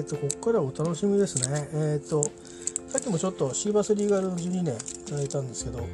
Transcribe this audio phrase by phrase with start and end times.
[0.00, 1.68] ーと、ここからお楽しみですね。
[1.72, 2.22] えっ、ー、と、
[2.88, 4.78] さっきもちょっとシーバスリーガル12年い
[5.08, 5.86] ただいたんですけど、こ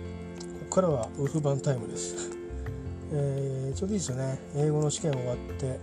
[0.70, 2.30] こからはウルフ版タイムです。
[3.12, 4.38] えー、ちょうどいいですよね。
[4.56, 5.78] 英語の試験終わって、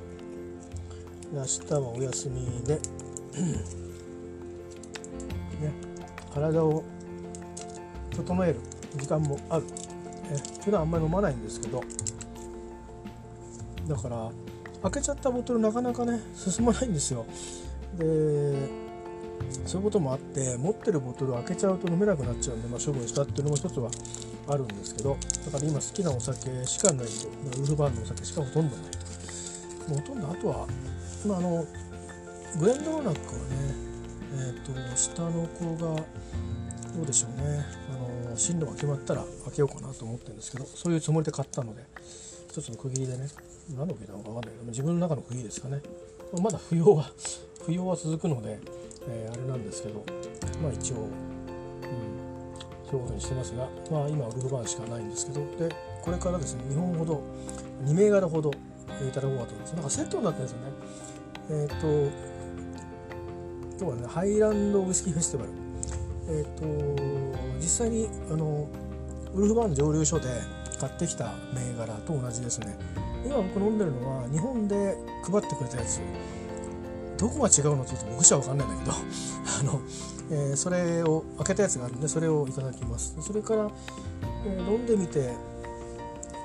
[1.34, 2.80] 明日はお休みで、
[5.62, 5.74] ね、
[6.34, 6.84] 体を
[8.12, 8.60] 整える
[8.98, 9.66] 時間もある。
[10.32, 11.82] え普段あんまり飲まないんですけど、
[13.88, 14.32] だから
[14.84, 17.26] 開けちゃったボトルなかなかね進まないんですよ
[17.98, 18.84] で
[19.66, 23.90] そういうこともあって持ってるボトルを開けちゃうと飲めなくなっちゃうんで、まあ、処分したっていうのも一つは
[24.48, 27.06] あるんですけどだから今好きなお酒しかない。
[27.06, 28.86] とウルフバーンのお酒しかほとんどない。
[29.90, 30.68] もうほとんどあとは、
[31.28, 31.66] まあ、あの
[32.60, 33.94] グレンドロナックはね
[34.34, 35.96] えっ、ー、と下の子が
[36.96, 37.66] どうでしょうね。
[38.28, 41.84] あの進路が決まったら開けようかなと思ってるんですけどそういうつもりで買ったので
[42.50, 43.28] 一つの区切りでね
[43.78, 45.82] 何の区切りなのか分かんないけど自分の中の区切りですかね。
[46.41, 47.12] まだ不要は
[47.66, 48.60] 不要は続くので、
[49.08, 50.06] えー、あれなんですけど
[50.62, 51.10] まあ一応、うん、
[52.90, 57.24] そういうことにしてますがまあ今ウルフバーンしかないんですけどでこれからですね2本ほど
[57.86, 58.52] 2銘柄ほど
[59.08, 59.74] いただこうかと思います。
[59.74, 60.72] なんかセットになってるんですよね。
[61.50, 61.88] えっ、ー、と
[63.84, 65.52] 今日はねハイランドウイスキーフェスティバル。
[66.30, 67.03] えっ、ー、と
[67.58, 68.68] 実際にあの
[69.34, 70.30] ウルフバーン蒸留所で
[70.80, 72.78] 買ってきた銘柄と同じですね。
[73.25, 76.02] 今僕飲んでるのは日本で配ってくれたやつ。
[77.24, 78.91] どこが違うのって言うと僕じゃ分かんないんだけど
[79.62, 79.81] あの、
[80.29, 83.16] えー、それを開けたやつがあるんでそれをいただきます。
[83.22, 83.72] それから、
[84.46, 85.31] えー、飲んでみて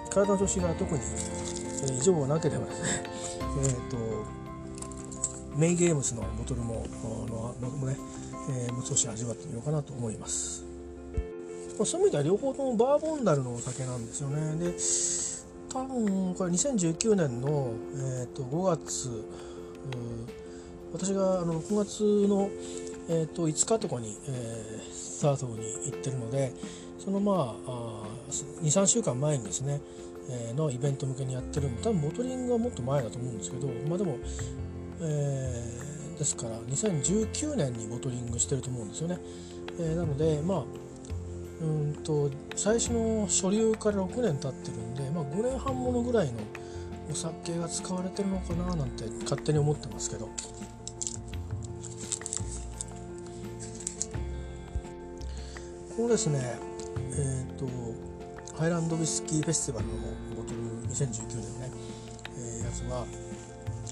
[0.08, 1.00] 体の調子が特に、
[1.82, 3.02] えー、異常がなければですね
[3.64, 3.96] えっ、と
[5.56, 6.86] メイゲームスのボトルも
[7.60, 7.98] のもね、
[8.50, 10.64] えー、もう少し味わってみようかなと思います。
[11.84, 14.56] そういう意味では両方ともバーボンダルのお酒なんですよね。
[14.58, 14.76] で
[15.72, 19.24] 多分これ2019年の、えー、と5月
[20.92, 22.50] 私があの6月の、
[23.08, 26.52] えー、と5日とかに、えー、スタートに行ってるので
[26.98, 28.02] そのまああ
[28.62, 29.80] 23週間前にですね、
[30.30, 34.16] えー、のイベント向けにやってる多分ボトリングはもっと前だと思うんですけどまあでも、
[35.00, 39.18] えー、ですから2019年にボトリングしてると思うんですよね。
[39.80, 40.64] えー、なのでまあ
[41.60, 46.34] うんと最初の所流から6年経ってるんで、まあ、5年半ものぐらいの
[47.10, 50.28] お酒が使われてるのかななんて勝手に思ってますけど
[55.98, 57.66] このですねえっ、ー、と
[58.56, 59.94] ハイランドウイスキーフェスティバルの
[60.36, 60.60] ボトル
[60.94, 61.70] 2019年のね、
[62.38, 63.04] えー、やつは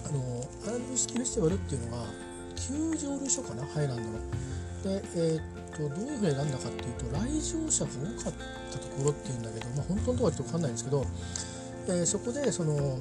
[0.07, 0.21] あの
[0.63, 2.05] ハイランドウイスキーフェスティバルっていうのが
[2.55, 4.11] 旧蒸留所かなハイランドの。
[5.01, 8.33] で、えーとどういうふうに選んだかっていうと来場者が多かっ
[8.71, 11.05] たところっていうんだけど、まあ、本当のところはちょっと分かんないんですけど、
[11.89, 12.99] えー、そこでその、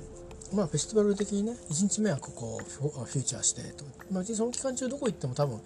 [0.51, 5.61] まあ、フェスティバル的にね1日目はここをフューチャーしてと、まあ、その期間中どこ行っても多分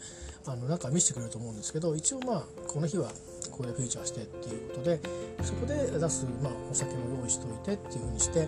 [0.45, 3.09] あのなんか見せてくれると思うんですけど一応まあこの日は
[3.51, 4.99] ここでフューチャーしてっていうことで
[5.43, 8.47] そこで出す、まあ、お酒も用意しておいてっていうふうにして、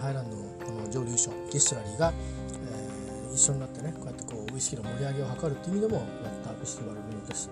[0.00, 7.50] ハイランドのこの蒸留所ディストラリーが、えー、一緒になってねこうやってこうウイスキーの盛り上げを図るっていう意味でもやったフェスティバルのようです。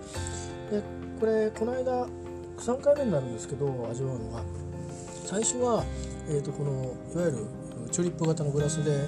[0.71, 0.81] で
[1.19, 2.07] これこの間
[2.57, 4.43] 3回目になるんですけど味わうのが
[5.25, 5.83] 最初は、
[6.29, 7.45] えーと、このいわゆる
[7.91, 9.07] チューリップ型のグラスで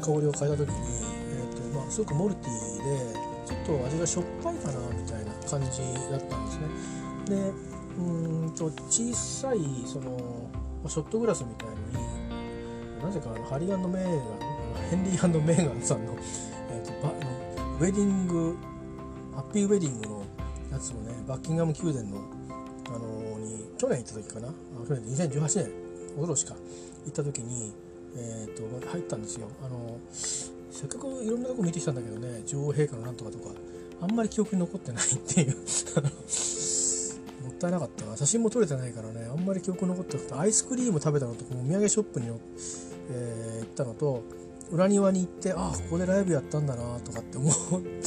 [0.00, 0.74] 香りを変えた時に、
[1.28, 4.93] えーとまあ、すごくモルティーでちょっと味がしょっぱいかなみたいな
[5.48, 5.68] 感じ
[6.10, 6.68] だったんですね。
[7.26, 7.52] で
[7.96, 10.50] うんと小さいその
[10.88, 14.54] ショットグラスみたいになぜかあのハリーメーガン
[14.90, 16.16] ヘンリーメーガンさんの,、
[16.70, 18.56] えーと、バウェディング
[19.34, 20.24] ハッピーウェディングの
[20.72, 22.18] やつをねバッキンガム宮殿の、
[22.88, 24.48] あのー、に去年行った時かな。
[24.86, 25.70] 去年2018年
[26.16, 26.54] おととしか
[27.06, 27.72] 行った時に、
[28.16, 33.50] えーと、入ったんですよ、あの、せっかくいろんなとこ見てきたんだけどね女王陛下のなんとかとか。
[34.04, 35.56] あんまり記憶に残ってないっていう。
[37.42, 38.04] もったいなかった。
[38.04, 39.26] な写真も撮れてないからね。
[39.30, 40.34] あんまり記憶残ってなくて。
[40.34, 42.28] アイスクリーム食べたのとお土産ショップに、
[43.10, 44.22] えー、行ったのと
[44.70, 47.52] 裏庭に行ってああここでライブやったんだなとかって思っ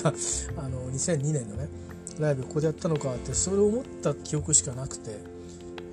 [0.02, 0.10] た。
[0.62, 1.68] あの2002年のね。
[2.20, 5.18] ライブここでやったのかってそれを思った記憶しかなくて。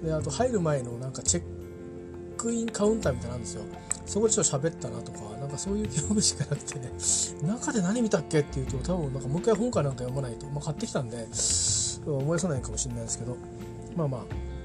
[0.05, 1.43] であと入る前のなんかチェッ
[2.37, 3.63] クインカウンターみたいなんですよ。
[4.07, 6.91] そこでちょっと喋ったなとかなんかそういう記憶しかなくてね
[7.43, 11.27] 中で何見たっけっていうと多分なんかもう一回本かなんか読まないと、まあ、買ってきたんで
[12.07, 13.37] 思い出さないかもしれないですけど
[13.97, 14.21] まあまあ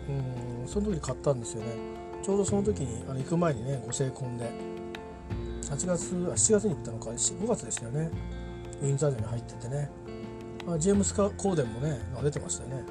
[0.10, 1.68] うんその時に買ったんですよね。
[2.22, 4.52] ちょうどその時にあの行く前にねご成婚で
[5.64, 8.12] 8月あ7月に行ったのか5月でしたよね。
[8.82, 9.90] ウィンザー城に入っててね、
[10.68, 12.84] あ、ジェームス・コーデンもね出てましたよね。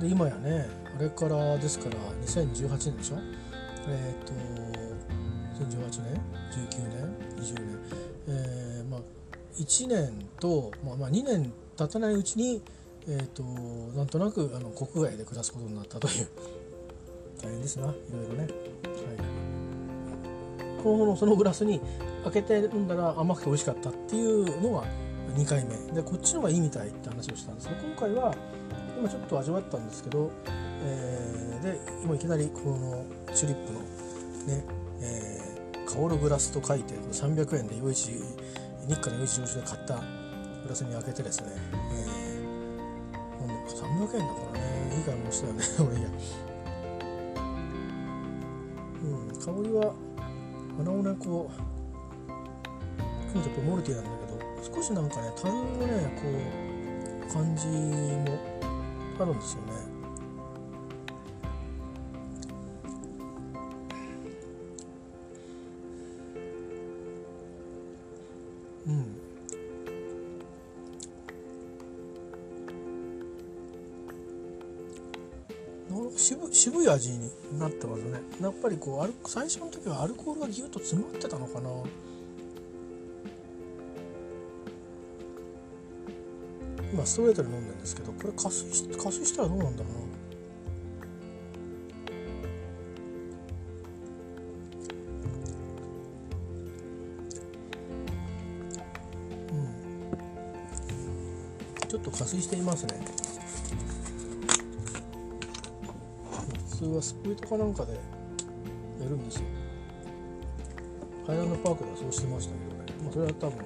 [0.00, 0.66] で今やね
[0.96, 3.16] あれからですから2018年でしょ？
[3.88, 4.77] えっ、ー、と
[5.64, 6.20] 2018年
[6.52, 7.78] 19年20年。
[8.30, 9.00] えーまあ、
[9.56, 12.62] 1年と、まあ、まあ2年経たないうちに、
[13.08, 13.42] えーと、
[13.96, 16.28] なんとなくあの国外で暮らすことになったという。
[17.42, 18.40] 大変ですないろいろね。
[18.40, 18.52] はい。
[20.82, 21.80] このそのグラスに
[22.24, 24.84] 開けて飲んだら甘くて美味しかったっていうのが
[25.36, 25.92] 2回目。
[25.92, 28.34] でこっちの方がいいみたいって話をしたんですけど今回は
[28.98, 30.30] 今ちょっと味わったんですけど、
[30.82, 34.64] えー、で今いきなりこのチューリップのね、
[35.00, 35.37] えー、
[35.88, 38.10] 香るグラスと書いて300円で余市
[38.86, 41.46] 日課の余市上手で買ったグラスに開けてですね、
[41.92, 44.96] えー、飲んで300円だからね。
[44.98, 45.64] いい買い物したよね。
[45.80, 46.08] 俺いや。
[49.02, 49.94] うん香りは
[50.84, 51.68] なおねこう
[53.32, 56.22] 今度やっぱモルティなんだけど少しなんかね樽のねこ
[57.28, 58.38] う感じも
[59.20, 59.67] あるんですよね。
[76.90, 78.20] 味になってますね。
[78.40, 81.70] やっぱりこう最初の時はアルコールがギュッと詰まってたのかな。
[86.90, 89.98] 今ストレートで飲んでるんですけどこれ加水し加水したらどうなんだろうな。
[99.52, 99.54] う
[101.86, 101.88] ん。
[101.88, 103.17] ちょっと加水していますね。
[106.98, 107.98] はスプリートかなんかでや
[109.08, 109.42] るんですよ。
[111.26, 113.58] ハイランドパークではそうしてましたけどね、まあ、それは多分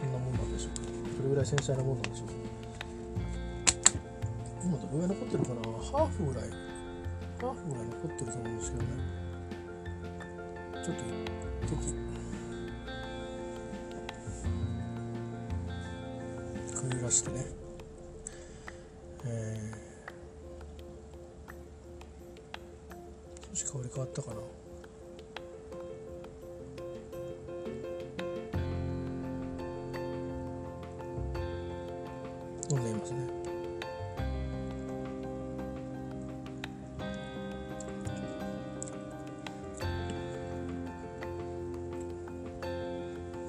[0.00, 0.74] そんなもんなんでしょう。
[1.16, 2.28] それぐらい繊細なもんなんでしょう。
[4.64, 5.60] 今どれぐらい残ってるかな？
[5.98, 6.48] ハーフぐらい。
[6.48, 8.88] ハーフぐらい残ってると思うんですけどね。
[10.84, 11.02] ちょっと
[11.66, 11.92] 一時
[16.80, 17.61] くぐらしてね。
[24.12, 24.36] ったかな。
[32.70, 33.18] 飲んでいますね。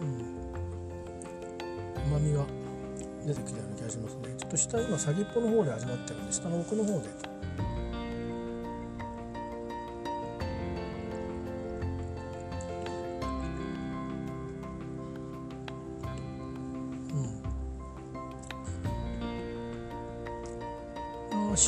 [0.01, 0.17] うん。
[2.07, 2.45] 旨味が
[3.25, 4.21] 出てきたような気がしますね。
[4.37, 7.32] ちょっと下今先っぽの方で味わってるんで下の奥の方で。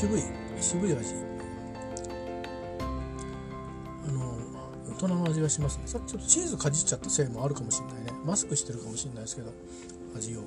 [0.05, 0.21] 渋い
[0.61, 1.15] 渋い味。
[4.07, 4.37] あの
[4.91, 5.83] 大人の味がしますね。
[5.87, 8.13] さっきちょっとチーズかじっちゃったせいもあるかもしれないね。
[8.23, 9.51] マスクしてるかもしれないですけど
[10.15, 10.41] 味を。
[10.41, 10.43] う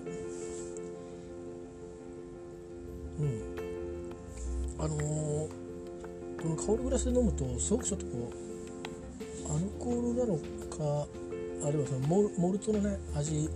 [3.24, 3.42] ん。
[4.78, 5.48] あのー、こ
[6.44, 8.32] の香るグラスで飲むとすごくちょっとこ
[9.48, 10.36] うアルコールなの
[10.68, 11.08] か
[11.66, 13.50] あるいはそのモルモルトのね味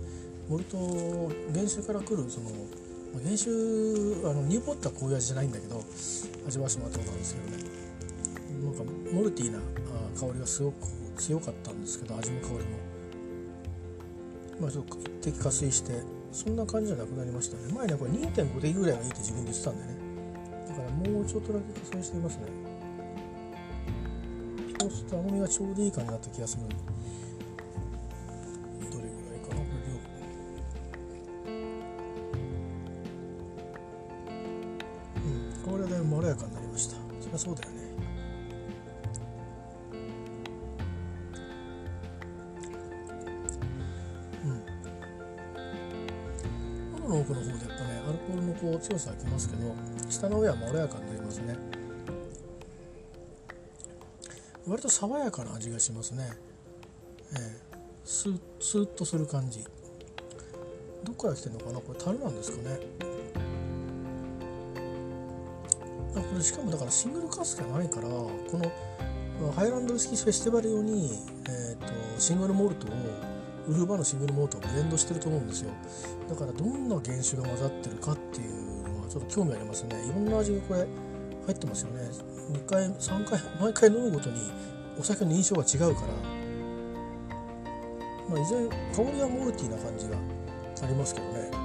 [0.49, 0.77] モルト
[1.55, 2.49] 原酒からくるその
[3.21, 5.83] 原酒あのニューポットはこういう味じゃないんだけど
[6.47, 7.63] 味わわせてもらったことあるんですけどね。
[8.63, 8.83] なんか
[9.13, 9.59] モルティーな
[10.19, 10.87] 香りがすごく
[11.17, 12.61] 強かったんですけど味の香りも。
[14.61, 16.01] まあちょっと一滴加水して
[16.31, 17.73] そんな感じじゃなくなりましたね。
[17.73, 19.97] 前ねこれ2.5滴ぐらいがいいって自分で言ってたんでね。
[20.69, 22.43] だからもうちょっとだけ加水していますね。
[24.79, 26.63] そうすると甘みがちょうどいい感じになった気がする。
[54.67, 56.29] 割と爽やかな味がしますね。
[57.35, 57.77] ええ。
[58.05, 59.65] スースーッとする感じ。
[61.03, 61.79] どっから来てるのかな？
[61.79, 62.79] これ樽なんですかね。
[66.13, 68.31] これしかもだからシングルカスじゃないからこ
[69.41, 71.11] のハイランドウイスキーフェスティバル用に、
[71.49, 71.87] えーと、
[72.19, 72.91] シングルモルトを
[73.67, 75.71] ウルフバーのシングルモルトをブレンドしてると思うんですよ。
[76.29, 80.05] だからどんな原酒が混ざってるかっていうのはちょっと興味ありますね。
[80.05, 80.87] いろんな味がこれ
[81.45, 82.09] 入ってますよね。
[82.51, 84.39] 2回3回毎回飲むごとに
[84.99, 86.07] お酒の印象が違うから。
[88.29, 90.17] まあいずれ香りはモルティーな感じが
[90.83, 91.62] ありますけどね。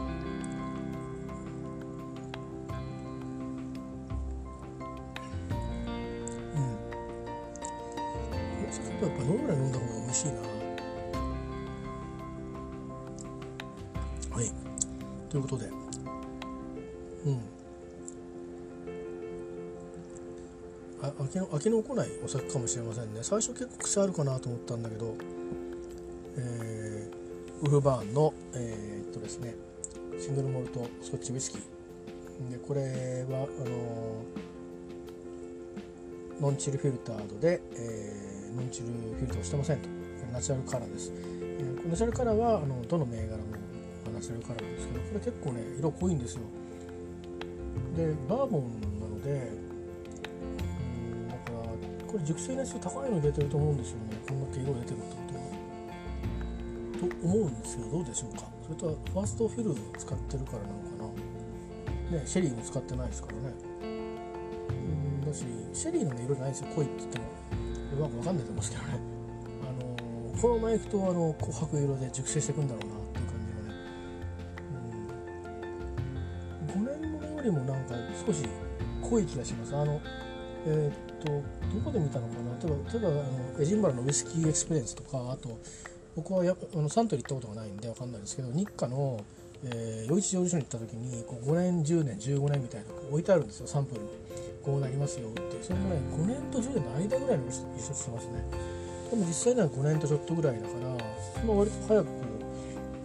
[21.89, 23.21] きの飽きの来ないお酒かもしれませんね。
[23.23, 25.15] 最初結構癖あるかなと思ったんだけど、
[26.37, 29.55] えー、ウルフバーンのえー、っとですね
[30.21, 31.61] シングルモルトスコッチウイスキー。
[32.51, 33.73] でこれはあの
[36.41, 39.89] non-chill filtered で、えー、 non-chill filter をしてませんと。
[40.33, 43.45] ナチュラルカラーです、えー、ナチュラルカラーはあのどの銘柄も
[44.15, 46.43] ナチュラルカラーなんですけどこれ結構ね色濃いんですよ。
[47.97, 48.71] でバーボン
[52.29, 54.19] 熟成熱高いの入れてると思うんですよね。
[54.29, 57.09] こんだけ色出てるってことは。
[57.09, 58.45] と思うんですけどどうでしょうか。
[58.65, 61.17] それとはファーストフィル使ってるからなのか
[62.13, 62.19] な。
[62.19, 63.55] ねシェリーも使ってないですからね。
[63.81, 65.25] うん。
[65.25, 66.67] だしシェリーのね色じゃないですよ。
[66.77, 67.25] 濃いって言っても
[67.97, 69.01] うまく分かんないと思うんですけどね。
[69.65, 69.73] あ
[70.37, 73.81] のこのままいくとあの琥珀色で熟成していくんだろうなっていう感じがね、
[76.77, 77.95] うん、5年ものよりもなんか
[78.27, 78.45] 少し
[79.01, 79.75] 濃い気がします。
[79.75, 79.99] あの
[80.67, 82.49] えー、とどこで見たのかな？
[82.59, 83.13] 例えば例えばあ
[83.57, 85.59] のエジンバラのウイスキーエクスペリエンスとかあと
[86.17, 89.25] 僕はやあのサントリー行ったことがないんで分かんないですけどニッカの、
[89.65, 94.01] えー、余市蒸留所に行った時にこう5年10年15年みたいな置いてあるんですよサンプル。
[94.01, 94.09] に
[94.65, 95.63] こうなりますよって。
[95.63, 98.45] それもね5年と10年の間ぐらいの色してますね。
[99.11, 102.13] でも実際には5年とちょっとぐらいだから、まあ、割と早くこ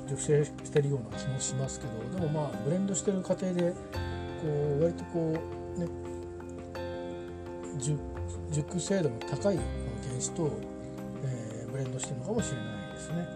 [0.05, 3.77] う熟成してるような気もしますけどでもまあブレンドしてる過程でこ
[4.79, 5.39] う割とこ
[5.77, 5.87] うね
[7.79, 10.51] 熟成度の高いこの原子と、
[11.23, 13.27] えー、ブレンドしてるのかもしれないですね。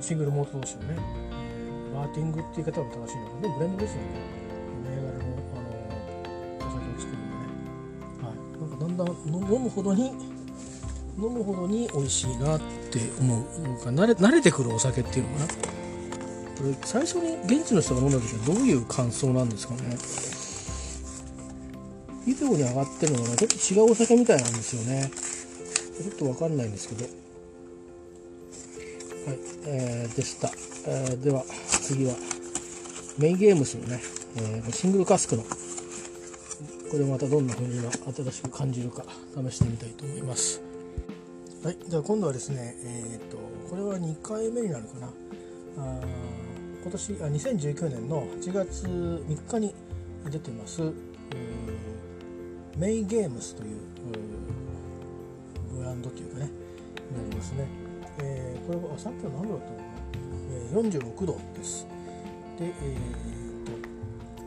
[0.00, 4.06] シングルモート同士をね、え、マーティングっていう言い方も正しいのかでもブレンドですよね。
[4.84, 5.18] 銘柄の、
[5.54, 5.68] あの
[6.58, 7.44] お酒を作るんでね、
[8.22, 9.08] はい、なんかだんだん
[9.54, 10.12] 飲むほどに
[11.18, 15.46] 飲むほどに美味しいなって思うなんか慣れ慣れてくるお酒っていうのかな。
[16.60, 19.96] これ最初に現地の人が飲んだ時はどういう感想なんですかね。
[22.30, 25.10] ビデオに上がってるのがちょっと違うお酒みたいなんですよね。
[26.00, 27.02] ちょっとわかんないんですけど。
[27.04, 27.12] はい、
[29.66, 30.48] えー、でした、
[30.86, 31.42] えー、では
[31.82, 32.14] 次は
[33.18, 34.00] メインゲームスのね、
[34.36, 35.42] えー、シングルカスクの。
[35.42, 35.48] こ
[36.96, 37.90] れまたどんな風に新
[38.32, 40.62] しく感じるか試してみたいと思います。
[41.64, 45.08] はいじゃあ今度はですねえっ、とこれは2回目になるかな。
[45.78, 46.00] あ
[46.82, 49.74] 今年あ2019年の8月3日に
[50.30, 50.92] 出てます。
[52.76, 53.78] メイゲームスという
[55.76, 56.50] ブランドというかね
[57.10, 57.66] になりますね、
[58.18, 59.88] えー、これはさっきの何度だったのかな、
[60.52, 61.86] えー、46度です。
[62.58, 62.96] で、え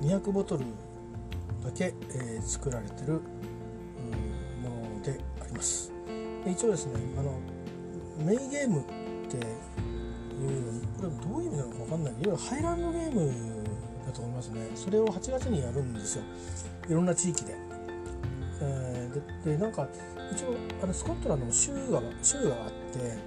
[0.01, 0.65] ーと、200ボトル
[1.63, 3.19] だけ、えー、作られてるも
[4.97, 5.91] のであります。
[6.45, 7.39] で一応ですねあの
[8.25, 8.83] メイゲームっ
[9.29, 9.43] ていう
[10.97, 12.13] これどういう意味なのか分かんない。
[12.13, 13.33] いわゆるハイランドゲーム
[14.05, 14.69] だと思いますね。
[14.75, 16.23] それを8月にやるんですよ。
[16.89, 17.55] いろんな地域で
[18.63, 19.87] えー、ででなんか
[20.31, 23.17] 一応あのスコットランドの州が州があって、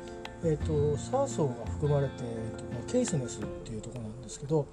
[0.45, 4.67] えーと、サーソーが含まれて、えーとまあ、ケイスネスっていうところなんですけど、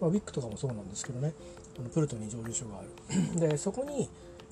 [0.00, 1.32] まあ、ウィックとかもそうなんですけどね。
[1.78, 2.88] あのプルトに蒸留所がある。
[3.38, 4.08] でそこに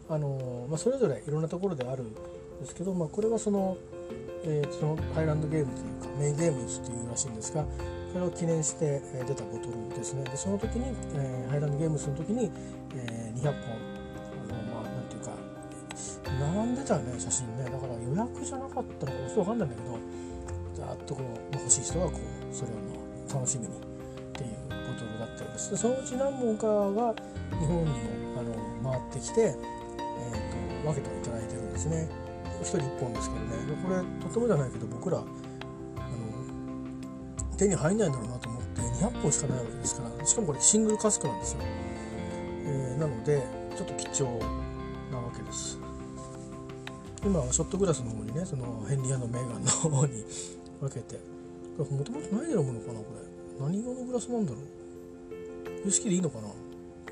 [0.09, 2.21] あの、まあ、それぞれいろんなところであるんで
[2.66, 3.76] すけど、まあ、これはその,、
[4.44, 7.64] えー、そのハイランドゲームというかメインゲームっていうらしいんですが
[8.12, 10.25] それを記念して出たボトルですね。
[10.25, 12.50] でその時に、えー、ハイランドゲームスの時に、
[12.94, 13.74] えー、200本
[16.88, 17.64] 並んでたね写真ね。
[17.64, 19.99] だから予約じゃなかったのかちょっと分かんないんだけど
[20.75, 23.00] ざっとこう欲しい人はこうそれをま
[23.31, 23.81] あ楽しみにっ
[24.33, 25.71] ていうボトルだったりです。
[25.71, 27.14] でそのうち何本かが
[27.59, 27.97] 日本にも
[28.38, 32.09] あの回ってきて、えーと、分けていただいてるんですね。
[32.62, 33.67] 1人1本ですけどね。
[33.67, 35.26] でこれとてもじゃないけど僕らあの
[37.57, 43.43] 手に入んないんだろうなと思って200本しかないわけですからしかもこれシングルカスクなんですよ、えー、なので
[43.76, 44.41] ちょっと貴重
[47.25, 50.25] 今はショットグラスの方にねそのヘンリーメーガンの方に
[50.81, 51.19] 分けて。
[51.76, 53.07] これもともと何で飲むのかなこ
[53.59, 53.66] れ。
[53.66, 55.87] 何色のグラスなんだろう。
[55.87, 56.49] ウイスキーでいいのかな。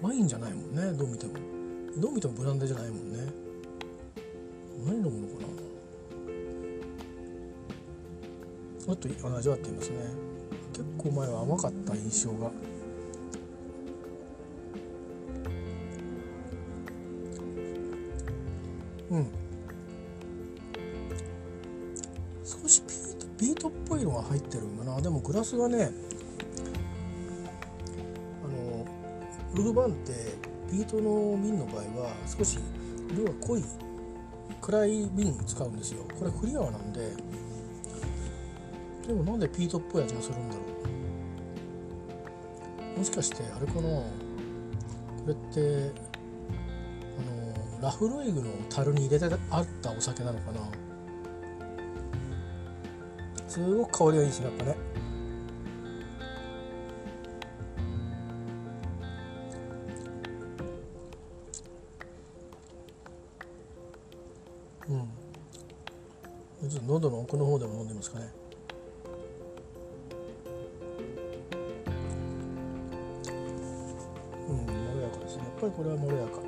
[0.02, 1.32] ワインじゃないもんねどう見ても。
[1.96, 3.32] どう見てもブランデーじゃないもんね。
[4.86, 5.48] 何飲むのかな。
[8.84, 9.96] ちょっと味わってみますね。
[10.72, 12.50] 結構前は甘かった印象が。
[19.10, 19.41] うん。
[22.60, 25.00] 少しビートビートっぽいのが入ってるんだな。
[25.00, 25.90] でもグラスがね
[28.44, 28.86] あの
[29.54, 30.12] ウルバンって
[30.70, 32.58] ビートの瓶の場合は少し
[33.12, 33.64] 色が濃い
[34.60, 36.04] 暗い瓶使うんですよ。
[36.18, 37.12] これクリアなんで。
[39.06, 40.60] でもなんでピートっぽい味がするんだろ
[42.94, 42.98] う。
[42.98, 43.80] もしかしてあれかな。
[43.82, 44.04] こ
[45.26, 45.90] れって
[47.18, 47.22] あ
[47.80, 50.60] のラフロイグの樽に入れてあったお酒なのかな。
[53.52, 54.76] すごく香りがいいですねやっぱね。
[64.88, 66.70] うん。
[66.70, 68.32] ちょっと喉の奥の方でも飲んでみますかね。
[74.48, 75.42] うんまろやかですね。
[75.42, 76.40] やっぱりこれはまろやか。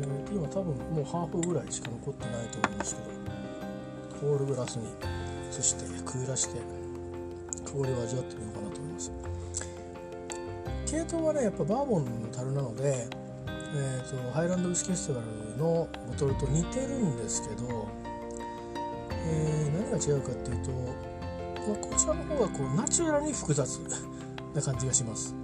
[0.00, 3.08] えー、今多分もうハーフぐらいしか残ってないと思うんですけど
[4.20, 5.19] コールグラスに。
[5.50, 6.60] 移してくぐらして
[7.64, 9.12] 香りを味わってみようかなと思います。
[10.86, 13.06] 系統はねやっぱバーボンの樽なので、
[13.46, 17.88] えーと、ハイランドウイスキーフェスティバルのボトルと似てるんですけど、
[19.12, 23.78] えー、何が違うかっていうと、まあ、こちらの方がこうナチュラルに複雑
[24.54, 25.34] な感じがします、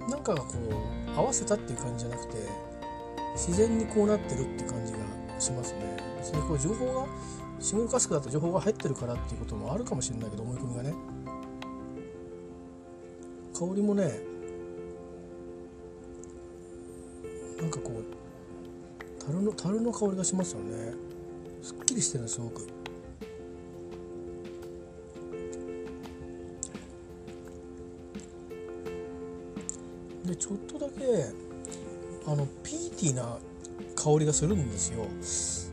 [0.00, 0.54] うん、なんかがこ
[1.14, 2.36] う合わせたっていう感じじゃなくて
[3.34, 4.98] 自然にこうなってるって感じが
[5.40, 5.96] しますね。
[6.18, 7.06] 別にこう情報が
[7.66, 10.94] シングルカスクだと情報が入ってるからっていうこともあるかもしれないけど思い込みがね。
[13.52, 14.20] 香りもね
[17.60, 18.04] なんかこう
[19.20, 20.94] 樽の樽の香りがしますよね。
[21.60, 22.68] すっきりしてるすごく。
[30.24, 31.02] でちょっとだけ
[32.30, 33.38] あのピーティーな
[33.96, 35.65] 香りがするんですよ。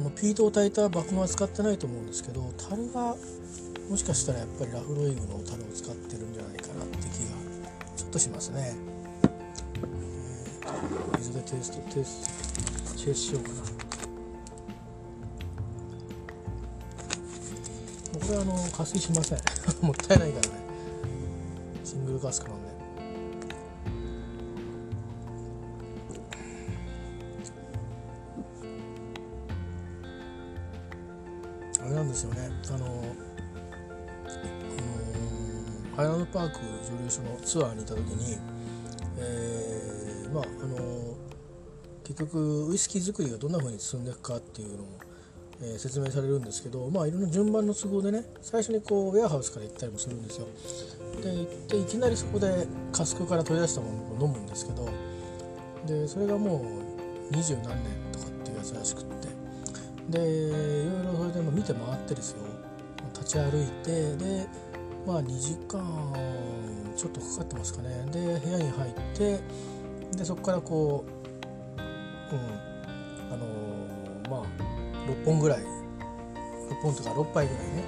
[0.00, 3.14] あのピートを炊いた麦芽は使ってないと思うんですけど樽が
[3.90, 7.36] もしかしたらやっぱりラフロイグの樽を使ってるんじゃないかなって気が
[7.94, 8.74] ちょっとしますね、
[10.64, 13.54] えー、水でテイストテイストチェイスしようかな。
[18.20, 19.38] これはあの加水しません。
[19.84, 20.54] もったいないからね。
[21.84, 22.79] シングルカスクなんで。
[36.60, 38.38] ク蒸留所のツアーに行った時に、
[39.18, 41.16] えー、まああの
[42.04, 44.86] 結局ウイスキー作りがどんな風に進んでいくかっていうのを、
[45.62, 50.46] えー、説明されるんですけどまあいろんな順番の都合でね最初にこうウェアハウスから行ったりもするんですよ。
[51.22, 54.88] で行っていきなりそこでカスクから取り出したものを飲むんですけど
[55.86, 56.64] でそれがも
[57.30, 59.20] う二十何年とかっていうやつらしくって。
[60.10, 62.38] でいろいろそれでも見て回ってですよ。
[63.14, 64.46] 立ち歩いてで
[65.06, 65.82] まあ2時間
[66.96, 68.06] ちょっとかかってますかね。
[68.12, 69.40] で部屋に入って
[70.16, 71.80] でそこからこう
[72.32, 72.40] うん
[73.32, 75.80] あのー、まあ6本ぐらい。
[76.70, 77.84] 6本とか6杯ぐらいね。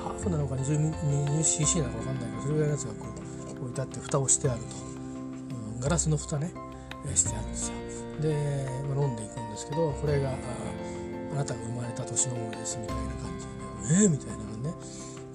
[0.00, 4.66] ハーフなのか 20cc なのか分かんないけどそれぐらいのやつがこう置いてあって蓋をしてあると、
[5.74, 6.52] うん、ガラスの蓋ね。
[7.14, 7.74] してあるんですよ。
[8.20, 13.46] で、まあ、飲んでいくんですけどこれがあなたが生まれた年のものですみたいな感じ
[13.94, 14.02] で。
[14.04, 14.74] えー、みたいなね、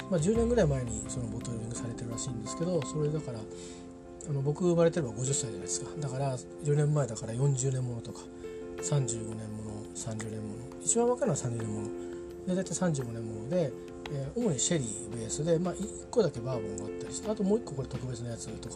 [0.10, 3.40] まあ、10年ぐらい前にそのボトルリングされてるらしいんですけどそれだから
[4.30, 5.90] あの僕生まれてれば50歳じゃないですか。
[6.00, 8.22] だから10年前だから40年ものとか
[8.82, 10.64] 35年もの30年もの。
[10.84, 11.88] 一番若いのは30年もの。
[12.48, 13.72] で大体35年もので、
[14.12, 18.76] えー、主にシェリーベースで、まあ、1個だけバーボンがあったりしてあともう1個これ特別なやつとか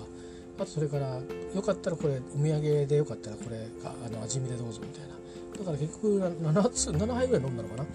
[0.60, 1.20] あとそれから
[1.56, 5.20] よかったらこれお土産でよかったらこれがあの味見でどうぞみたいな。
[5.60, 7.86] だから結局 7, つ7杯ぐらい飲んだのかな。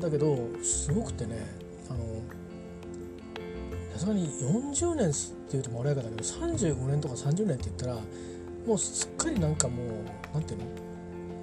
[0.00, 2.00] だけどすごくてねあの
[3.92, 5.12] さすがに40年っ
[5.50, 7.94] ていうともらえかだけど35年とか30年って言ったら
[8.66, 9.88] もうすっかりなんかもう
[10.32, 10.66] 何ていうの？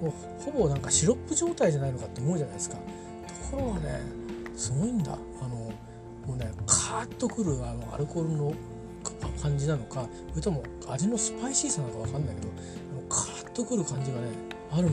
[0.00, 2.76] もうほぼなんかシロップ状態じゃないのかって思うじゃないですか。
[3.50, 4.00] ところがね
[4.56, 5.12] すごいんだ。
[5.12, 5.48] あの
[6.26, 8.52] もうねカーッとくるあのアルコールの
[9.40, 12.48] 感じなのかそれとも味のスパイシーさなのか分かんないけど
[13.08, 14.28] カーッとくる感じがね
[14.70, 14.90] あるの。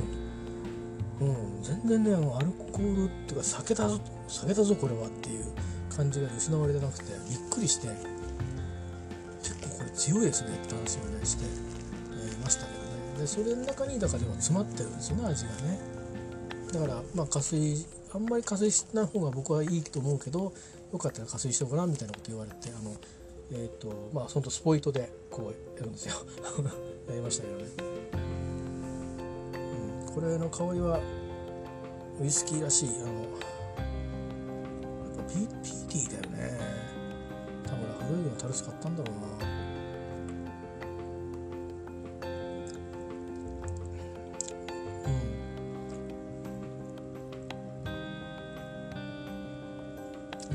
[1.19, 5.46] うん、全然ねアルコールっていうか酒だぞ酒だぞこれはっていう
[5.96, 7.88] 感じが失われてなくてびっくりして
[9.42, 13.20] 結構これ強いですねって話をねして、えー、ましたけどね。
[13.20, 15.80] でそれの中にだからでも詰まってるんですよね味がね。
[16.74, 20.54] だからまあ加水あんまり加水しない方が僕はいいと思うけど
[20.94, 22.96] よかったら加水しようかなみたいなこと言われてあの
[23.52, 26.16] えっ、ー、とまあそのスポイトでこうやるんですよ。
[27.10, 27.98] やりましたけどね。
[30.13, 31.00] これの香りは
[32.20, 33.27] ウイスキーらしいあの
[35.28, 36.58] やっぱピピーティーだよね。
[37.66, 39.28] 多分古いのタルス買ったんだろうな。
[45.06, 45.12] うん。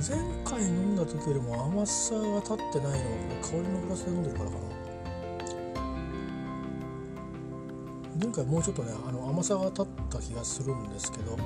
[0.00, 4.62] 前回飲んだ時よりも甘さが立ってないのは香りのグラスで飲んでるからかな。
[8.20, 11.36] 前回もうちょっとねあの甘さが立った気がするんですけど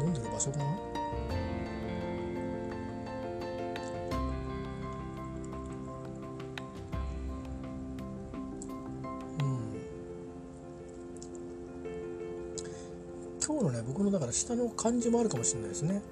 [0.00, 0.64] 飲んでる場所かな？
[14.02, 16.02] のだから下の感じもあるかもしれないですね。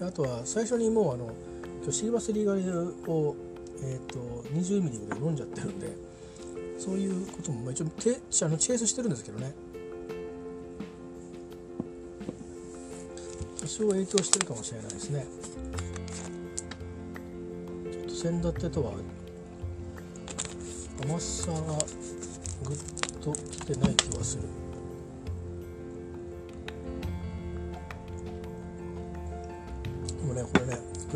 [0.00, 1.32] あとは最初にもうあの
[1.82, 2.60] 今日シーバスリーガル
[3.10, 3.34] を、
[3.82, 4.18] えーと、
[4.52, 5.88] 20ミリぐらい飲んじゃってるんで
[6.78, 9.52] そういうことも、まあ、一応テあのチェイスしてるんですけどね。
[13.60, 15.26] 多少影響してるかもしれないですね。
[17.90, 18.92] ちょっと先立てとは
[21.02, 21.58] 甘さが
[22.64, 22.78] ぐっ
[23.20, 24.67] ときてない気はする。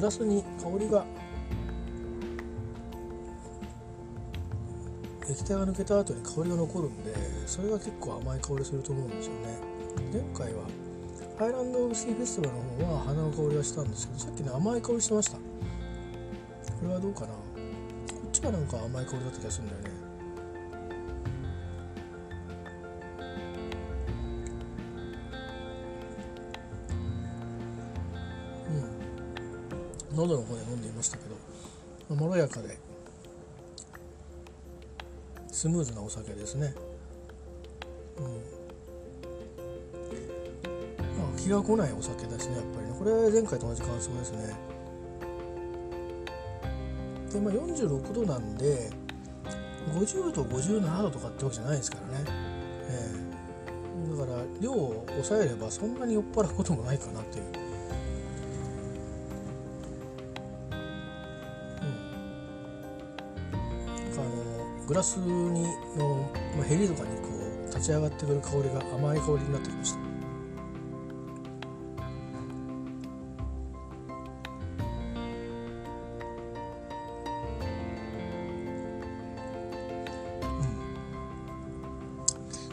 [0.02, 1.04] プラスに香りが
[5.30, 7.14] 液体が抜けた後に香りが残るんで
[7.46, 9.58] それが結構甘い香りすると思うんですよね。
[10.12, 10.64] 前回は
[11.38, 15.36] ハイランドウスキーフェスティバルの方は花の香りがしたんですけどさっきね甘い香りしてました。
[15.36, 15.42] こ
[16.82, 17.26] れはどうかな？
[17.28, 17.32] こ
[18.26, 19.91] っちがなんか甘い香りだった気がするんだよね。
[30.22, 31.24] 喉の方で飲んでいましたけ
[32.08, 32.78] どまろやかで
[35.50, 36.74] スムーズなお酒ですね、
[38.18, 38.24] うん。
[41.34, 42.94] ま、気が来ないお酒ですねやっぱりね。
[42.98, 44.56] これ前回と同じ感想ですね。
[47.32, 48.90] でまあ46度なんで
[49.94, 52.24] 50度57度とかってわけじゃないですからね、
[52.88, 57.51] えー、だから量を抑えればそんなに酔っ払うこともないかなという。
[64.14, 65.62] あのグラスに
[65.96, 67.28] の、まあ、ヘリとかにこ
[67.64, 69.98] う立ち上がってくる香りが甘い香りになってきました。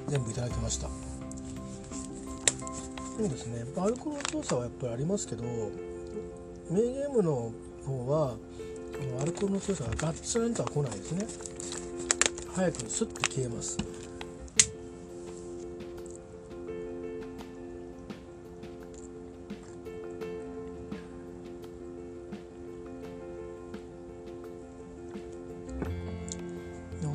[0.09, 0.89] 全部いただきました。
[3.15, 3.63] そうですね。
[3.77, 7.51] アルコールの強さはやっぱりありますけどメイゲームの
[7.85, 8.35] 方は
[9.29, 11.27] ルコールの強さがガッツンとは来ないですね。
[12.55, 13.77] 早くスッと消えます。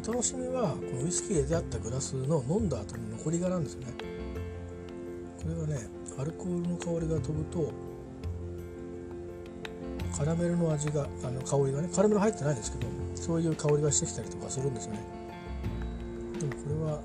[0.07, 3.95] お楽しみはこのウイスキーで出会ったグラスの飲んだ後の残りがなんですよね。
[5.43, 7.73] これがねアルコールの香りが飛ぶと
[10.17, 15.01] カラメルの味があの香りがねカラメル入ってないですけどそういう香りがしてきたりとかするんですよね。
[16.39, 17.01] でもこれは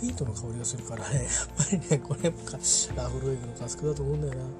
[0.00, 2.52] ピートの香りがするからねやっぱりねこれやっぱ
[3.02, 4.40] ラフロイグのカスクだと思うんだよな。
[4.44, 4.50] うん。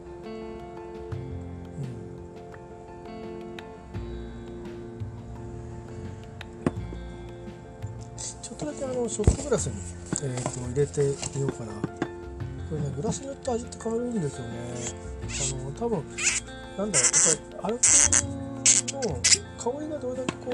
[8.17, 9.75] ちょっとだけショットグラスに、
[10.23, 11.01] えーと、入れて
[11.35, 11.73] みようかな。
[11.73, 14.51] これねグラスによって味って変わるんですよね。
[15.29, 16.03] あの多分
[16.77, 19.17] なんだろうやっぱりアルコールの
[19.59, 20.51] 香りがどれだけこ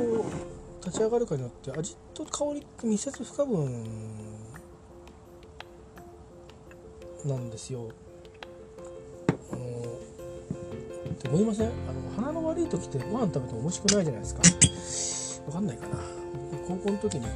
[0.81, 3.85] う立ち上がるかによって味と香りって密接不可分
[7.25, 7.89] なんですよ。
[9.53, 9.63] あの
[11.13, 11.69] って思いません？
[11.69, 15.47] あの鼻の悪い時ってご飯食べても美味しくないじゃないですか。
[15.47, 15.99] わかんないかな。
[16.67, 17.27] 高校の時に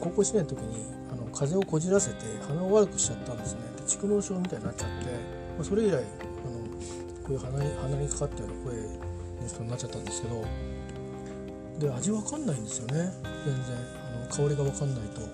[0.00, 3.60] 高校1年の時にあの風邪をこじらせて鼻を悪くしちゃったんですね。
[3.86, 6.02] 蓄膿症みたいになっちゃって、まあ、それ以来
[7.24, 10.44] こういう鼻に鼻にかかったような声の人になっちゃったんですけど。
[11.78, 13.10] で味わかんないんですよね。
[13.44, 13.76] 全然。
[14.14, 15.20] あの香りが分かんないと。
[15.20, 15.24] い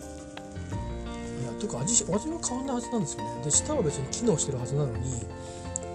[1.44, 3.44] やというか味味は変わんないはずなんですよね。
[3.44, 5.12] で舌は別に機能してるはずなのに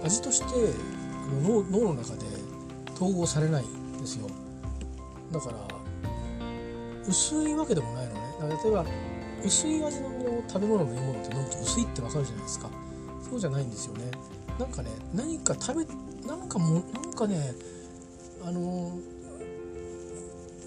[0.04, 2.26] 味としてあの脳の中で
[2.94, 4.28] 統合されないんですよ。
[5.32, 5.56] だから
[7.08, 8.20] 薄いわけでもないのね。
[8.62, 8.84] 例えば
[9.44, 10.10] 薄い味の
[10.46, 12.70] 食べ物の飲み物って飲むと薄いってわかるじゃないですか。
[13.28, 14.10] そうじゃないんですよね。
[14.58, 17.54] なんかね何か食べなんかもなんかね
[18.44, 18.98] あの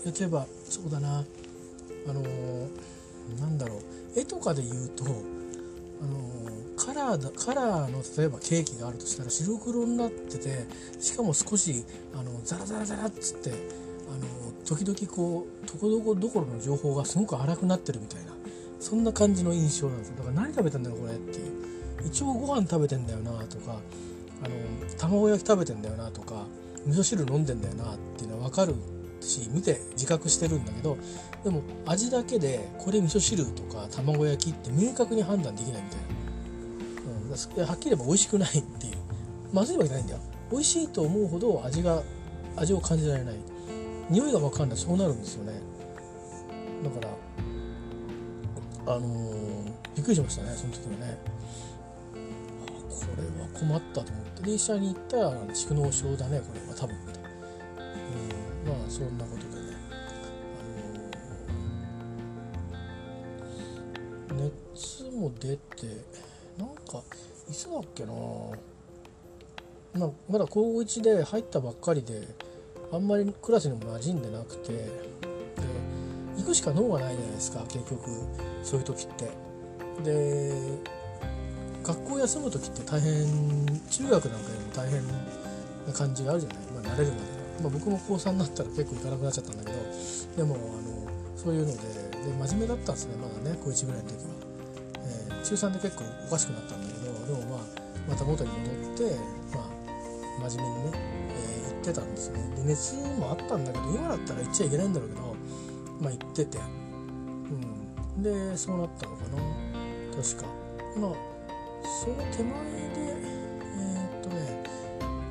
[0.05, 1.23] 例えばそうだな
[2.07, 2.21] あの
[3.39, 5.07] なんだろう絵とかで言うとあ
[6.05, 6.39] の
[6.77, 10.65] カラーだカラーの例えばケーキがあるとしたら白黒になってて
[10.99, 13.53] しかも少しあのザラザラザラっつってあ
[14.15, 14.25] の
[14.65, 18.31] 時々こうとこどこどころの情報がすごく荒くなってるみたいな
[18.79, 20.15] そんな感じの印象なんですよ。
[20.19, 21.08] だから何食べたんだろうこれ。
[22.11, 23.79] 一応ご飯食べてんだよなとか
[24.43, 24.55] あの
[24.97, 26.45] 卵焼き食べてんだよなとか
[26.85, 28.75] 味噌汁飲んでんだよなっていうのは分かる
[29.21, 30.97] し見て自覚してるんだけど
[31.43, 35.99] でも味だけでこれ味噌汁とか卵焼きって明確に判断できないみたい
[37.57, 38.99] な、うん、はっきり言えば美味しくないっていう。
[39.53, 40.19] まずいわけないんだよ。
[40.51, 42.01] 美味しいと思うほど味が
[42.55, 43.35] 味を感じられない。
[44.09, 44.77] 匂いが分かんない。
[44.77, 45.53] そうなるんですよね。
[46.83, 47.07] だか
[48.87, 51.17] らあのー、びっくりしましたねその時はね。
[53.07, 59.77] れは困ったと思ってで医者に行ったら蓄膿症だねこれは多分みたいな、うん、まあそんなことでね、
[64.29, 65.87] あのー、熱も出て
[66.57, 67.03] なんか
[67.49, 68.13] いつだっけな
[69.91, 72.27] まあ、まだ高1で入ったばっかりで
[72.91, 74.89] あんまりクラスにも馴染んでなくてで
[76.37, 78.09] 行くしか脳がないじゃないですか結局
[78.63, 79.49] そういう時って。
[80.03, 80.53] で
[81.83, 89.77] 学校休む時って大変中学なんかよりも大変な感じがあるじゃない、まあ、慣れるまでは、まあ、僕も高3になったら結構行かなくなっちゃったんだけど
[90.37, 94.31] でもあのそういうのでで真面目だったんですねまだね高1ぐらいの時は、
[94.99, 99.15] えー、中3で結構おかしくなったんだけどでもまあまた元に戻って
[99.55, 100.99] まあ真面目にね、
[101.35, 102.39] えー、行ってたんですね。
[102.55, 105.35] で熱もあったんだけど今だったら行っちゃいけないんだろうけど
[106.01, 106.57] まあ行ってて。
[106.57, 108.23] うん。
[108.23, 110.21] でそうなったのかな。
[110.21, 110.47] 確か。
[110.97, 111.28] まあ
[111.83, 112.53] その手前
[112.93, 114.63] でえー、っとね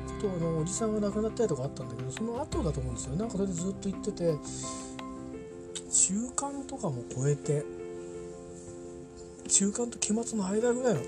[0.07, 3.15] ちょっとあのおじさんが亡くなったりとかあったんだけどその後だと思うんですよ。
[3.15, 4.35] なんかそれでずっと行ってて
[5.91, 7.63] 中間とかも超えて
[9.47, 11.01] 中間と期末の間ぐらいの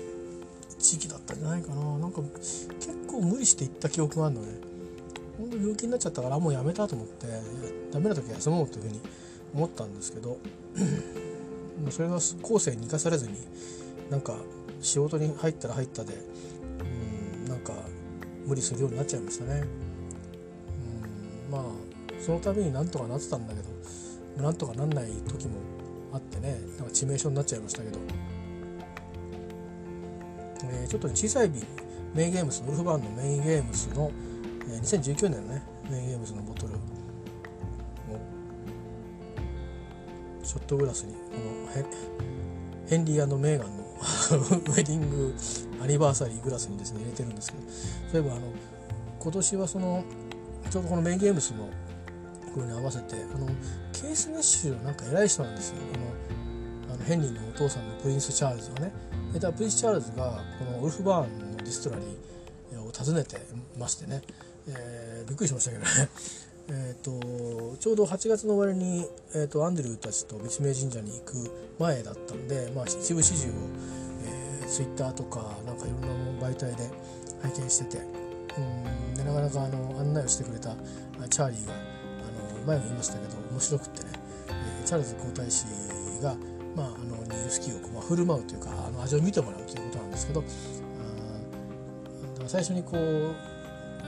[0.78, 1.98] 地域だったんじゃないかな。
[1.98, 2.68] なんか結
[3.06, 4.72] 構無理して行った記憶があるのね。
[5.38, 7.26] ほんと病気になっちゃったからもうやめたと思って
[7.90, 9.00] ダメな時は休もうというふうに
[9.54, 10.38] 思ったんですけど
[11.90, 13.34] それが後世に生かされずに
[14.10, 14.34] なんか
[14.82, 16.14] 仕事に入ったら入ったで
[17.44, 17.72] うんなんか
[18.46, 19.62] 無理するようになっちゃいましたね。
[21.46, 21.62] うんまあ
[22.20, 25.54] その度になんとかなってたんだけどなんとかなんない時も
[26.12, 27.98] あってねなんか致命傷になっちゃいましたけど、
[30.64, 31.62] えー、ちょっと、小さいビ
[32.14, 34.10] メインゲームスウルフバーンのメインゲームスの、
[34.68, 36.76] えー、2019年のねメインゲームスのボトルを
[40.44, 41.84] ショットグラスにこの
[42.88, 43.81] ヘンリーメーガンの
[44.32, 45.34] ウェディング
[45.82, 47.62] アニバーサリーグラスにですね入れてるんですけど
[48.10, 48.46] そういえばあの
[49.20, 50.04] 今年はその
[50.70, 51.68] ちょうどこのメインゲームスの
[52.54, 53.46] これに合わせてあの
[53.92, 55.76] ケース・ネッシュなんか偉い人なんですよ。
[55.76, 58.92] このあのヘンリーのお父さんのプリンス・チャールズがね。
[59.32, 63.40] でプリンス・チャールズがこのウルフバーンのディストラリーを訪ねて
[63.78, 64.22] ましてね、
[64.68, 65.88] えー、びっくりしましたけどね。
[66.68, 73.54] えーと、ちょうど8月の終わりに、えーと、アンドリューたちと別名神社に行く前だったんで、まあ、一部始終を、
[74.24, 76.88] えー、ツイッターとかなんかいろんな媒体で
[77.42, 80.74] 拝見しててうんでなかなかあの案内をしてくれた
[81.28, 81.76] チャーリーがあ
[82.58, 84.10] の前も言いましたけど面白くってね、
[84.48, 85.64] えー、チャールズ皇太子
[86.22, 86.36] が、
[86.76, 90.44] まあ、あのにウスキーをこう、まあ、振る舞うというかあの味を見てもらうということなんですけどあ
[92.46, 93.34] 最初にこう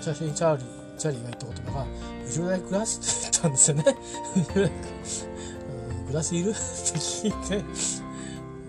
[0.01, 1.87] 最初にチャーリーチャリーが言った言葉が
[2.26, 3.85] 「Would you like glass?」って言ったんですよね。
[6.07, 7.64] グラスいるって聞いて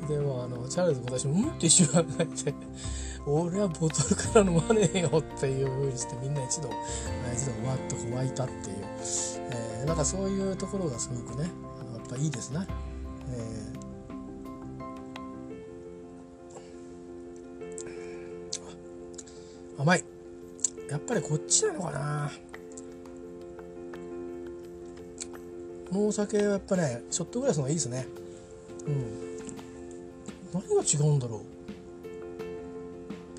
[0.07, 2.53] でもあのチャールズも私も「うん?」って一瞬考えて
[3.27, 6.69] 「俺はボトルから飲まねえよ」っていうふうにしてみんな一度
[7.33, 8.75] 一度わっとこう湧いたっていう、
[9.51, 11.49] えー、なんかそういうところがすごくねや
[12.03, 12.67] っぱいいですね。
[13.29, 20.03] えー、甘い
[20.89, 22.32] やっぱりこっちなのかな。
[25.89, 28.08] このお酒はやっぱねショットグラスの方がいいですね。
[28.88, 29.38] うん。
[30.54, 31.41] 何が違うんだろう。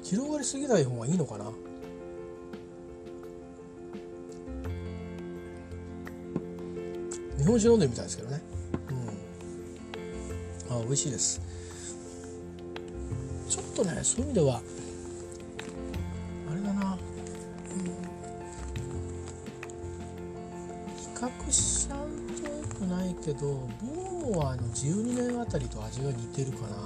[0.02, 1.50] 広がりすぎない方がいいのかな。
[7.38, 8.40] 日本酒飲んでみたいですけどね。
[10.70, 10.76] うん。
[10.76, 11.40] あ美味しいです。
[13.48, 14.60] ちょっとねそういう意味では
[23.26, 26.76] けどボーモアの12年あたりと味が似てるかな。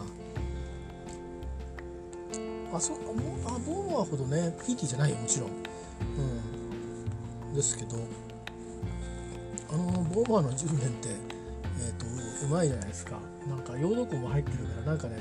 [2.73, 3.15] あそこ
[3.47, 5.51] あボーモアほどねピーティーじゃないよもちろん、
[7.49, 7.97] うん、ですけど
[9.73, 11.97] あのボーモアの10年ってえっ、ー、
[12.41, 13.19] とうまいじゃないですか。
[13.47, 15.19] なんか溶毒も入ってるからなんかね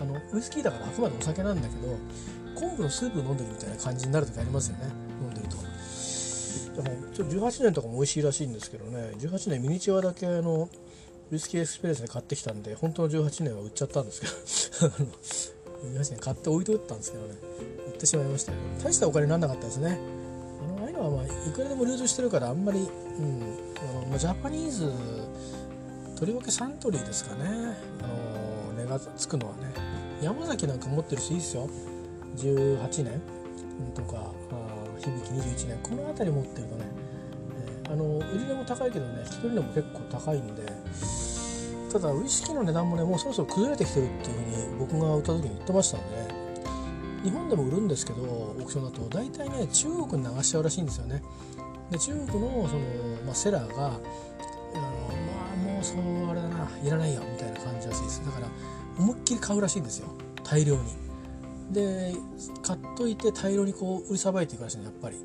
[0.00, 1.96] あのウイスキーだからあくまでお酒なんだけど
[2.60, 5.07] 昆布のスープ飲んでるみたいな感じになる時ありますよね。
[7.18, 9.12] ちょ18年とかも美味しいらしいんですけどね。
[9.18, 10.68] 18年ミニチュアだけの
[11.32, 14.94] ウイスキーエクスプレスで買ってきたんで本当の18年は売っちゃったんですけど。
[15.98, 17.34] 18年買って置いといたんですけどね。
[17.88, 18.52] 売ってしまいました
[18.82, 19.98] 大したお金にならなかったですね。
[20.60, 22.86] あのああいうのはまあいくらでも流通してるからあんまり、うん。
[22.86, 24.92] あのまあ、ジャパニーズ
[26.16, 27.44] とりわけサントリーですかね。
[28.00, 29.72] あの値がつくのはね。
[30.22, 31.68] 山崎なんか持ってるしいいですよ。
[32.36, 33.20] 18年
[33.94, 34.32] とか
[34.98, 35.78] 響き21年。
[35.82, 36.84] この辺り持ってるとね、
[37.90, 40.62] あの売り値も高いけどね引き取り値も結構高いんで
[41.92, 46.38] ただウイスキーの値段もねもうそろそろ崩れてきてるっていうふうに僕が売った時に言ってましたんでね
[47.24, 51.22] 日本でも売るんですけどオークションだと大体ね中国に流しちゃうらしいんですよね。
[51.90, 52.80] で中国のその、
[53.24, 58.24] まあ、セラーがあのまあもうそうあれだないらないよみたいな感じらしいです。
[58.24, 58.48] だから
[58.98, 60.08] 思いっきり買うらしいんですよ。
[60.44, 60.82] 大量に。
[61.72, 62.14] で
[62.62, 65.16] 買っといて大量にこう売りさばいていくらしいのやっぱり。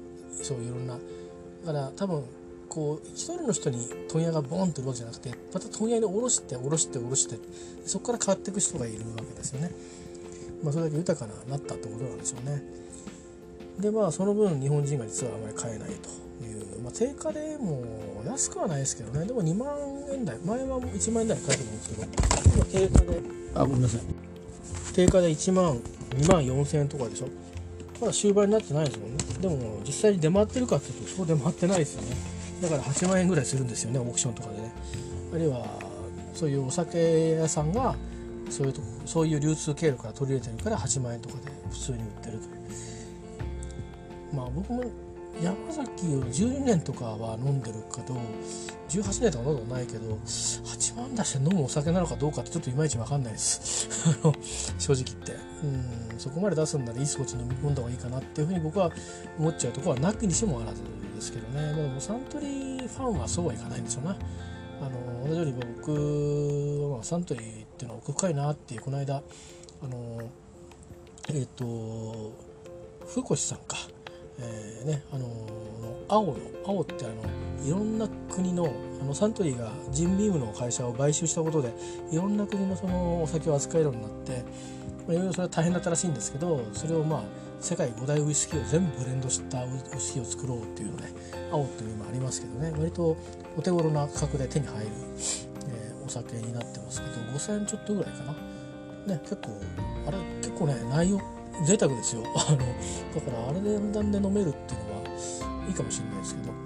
[0.41, 0.97] そういろんな。
[1.65, 2.23] だから多分
[2.73, 7.37] こう一人の人に問屋がボンって売るわけじゃなくてまた問屋に卸して卸して卸して
[7.85, 9.69] そこから買っていく人がいるわけですよね。
[10.63, 12.63] まあ、それだけ豊かななったってことなんでしょうね。
[13.79, 17.83] でまあその分日本人が実はあまり買えないという、まあ、定価でも
[18.25, 19.27] 安くはないですけどね。
[19.27, 19.67] でも2万
[20.11, 22.07] 円台前は1万円台買えると思うんですけど
[22.55, 23.21] 今定価で
[23.53, 24.01] あごめんなさい。
[24.95, 25.77] 定価で1万
[26.09, 27.27] 2万4000円とかでしょ。
[28.01, 29.17] まだ終盤になってないですもんね。
[29.41, 32.32] でも実際に出回ってるかっていうとそう出回ってないですよね。
[32.63, 34.71] だから8万円ぐらいするんですよねオークションとかでね。
[35.33, 35.65] あるいは
[36.33, 37.95] そういうお酒屋さんが
[38.49, 42.53] そういうとそういう流通経路から取り入れてるから8万円とかで普通に売ってるという。
[44.33, 44.83] まあ僕も
[45.41, 48.15] 山崎を12年とかは飲んでるけど
[48.89, 53.89] 18年とか飲んだことないけど8万出して飲むお酒なのかどうかってちょっといまいち分かんないです。
[54.77, 55.33] 正直言って。
[55.63, 58.91] うんそこまで出すんならいいスコッチ飲み込んだ方がいいかなっていうふうに僕は
[59.39, 61.73] 思っちゃうところはなくにしてもあらずですけどね。
[61.73, 64.15] でもサントリーファンはそうはいかないんですよな。
[64.81, 70.21] あの同じように僕はサントリーっていうのは奥深いなっていうこの間あの
[71.29, 72.33] えっ、ー、と
[73.07, 73.77] 福越さんか。
[74.39, 75.27] えー、ねあの
[76.07, 77.15] 青の青ってあの
[77.65, 81.73] いろんな国のあのサントリーがジンビームの会社を買収したことで
[82.11, 84.43] いろんな国のそのお酒を扱えるようになって、
[85.07, 87.23] まあ、いろいろそれは大変だったらしいんですけどそれをまあ
[87.59, 91.09] 世界5大ウイスキーを全部ブレンドしたウイスキーを作ろうっていうのね
[91.51, 93.17] 青っていうのもありますけどね割と
[93.57, 94.91] お手頃な価格で手に入る、
[95.69, 98.33] えー、お酒になってますけど5000円ちょっとぐらいかな。
[99.07, 99.49] ね、結構
[100.07, 101.19] あれ結構ね内容
[101.65, 102.23] 贅沢ですよ。
[102.35, 106.63] あのだからあれでだんで飲めるっていうのはいいかもしれないですけど。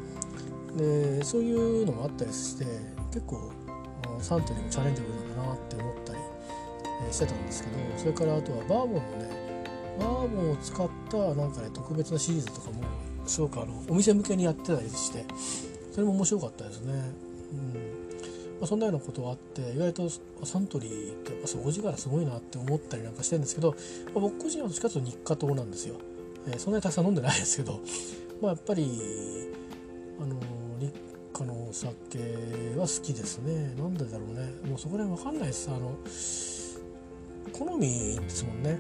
[0.78, 2.66] でそういうのもあったりして
[3.12, 3.52] 結構
[4.20, 6.20] サントリーもチャレンジブルなんだなって思ったり
[7.12, 9.48] してたんですけどそれからあとはバーボンのね
[10.00, 12.84] バーボンを使ったなんかね特別なシリーズとかも
[13.26, 15.26] すごくあのお店向けにやってたりして
[15.92, 16.94] それも面白かったですね。
[16.94, 17.87] うん、
[18.66, 20.10] そんなようなことがあって意外と
[20.44, 23.76] サントリーってやっぱ底力すごいなって思ったりなんかしてるんですけど、ま
[24.18, 25.96] あ、僕個人はどっちかというと日課糖なんですよ、
[26.48, 27.80] えー、そんなにたくさん飲んでないですけど、
[28.42, 28.90] まあ、やっぱり
[30.20, 30.36] あの
[30.80, 30.92] 日
[31.34, 32.20] 課のお酒
[32.78, 33.74] は好きですね。
[33.78, 34.52] なんでだろうね。
[34.68, 35.70] もうそこら辺分かんないです。
[35.70, 35.96] あの
[37.54, 38.80] 好みですもんね。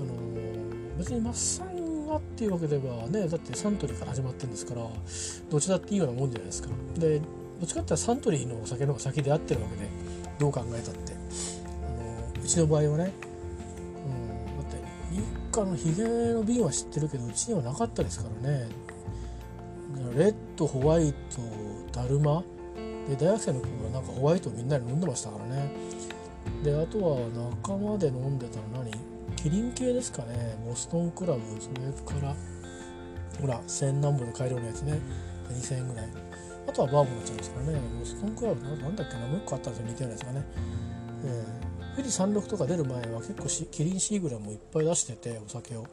[0.00, 4.86] あの別にマッサンがっていうわけではねだってサントリーから始まってるんですから
[5.50, 6.68] どっちだっていいようなもんじゃないですか。
[6.98, 7.20] で
[7.60, 9.88] どっちかっていうとサントリーのお酒の方が先で合ってるわけで
[10.38, 11.12] どう考えたって。
[11.12, 11.16] あ
[12.36, 13.12] のうちの場合はね、
[14.06, 18.68] うん、だって一家のヒゲの瓶は知ってるけどうちにはなかったですからね。
[20.16, 21.18] レッドホワイト
[21.92, 22.42] ダルマ
[23.08, 25.70] で大学生の頃はなんかホワイトをみんなで飲んでましたからね。
[26.62, 27.18] であとは
[27.62, 28.92] 仲間で飲んでたの何？
[29.36, 30.56] キリン系ですかね。
[30.66, 32.34] ボストンクラブそれから。
[33.40, 34.98] ほら1000何本で買えるようなやつね。
[35.50, 36.08] 2000円ぐらい。
[36.66, 37.80] あとはバーボンになっちゃうんですからね。
[38.00, 39.26] ボストンクラブなんだっけな。
[39.26, 39.88] もう一個あったんですよ。
[39.88, 40.46] 似たようなやつがね、
[41.24, 45.86] えー、富士山麓とか出る前は結構キリンシーグラムいっぱい出しててお酒を。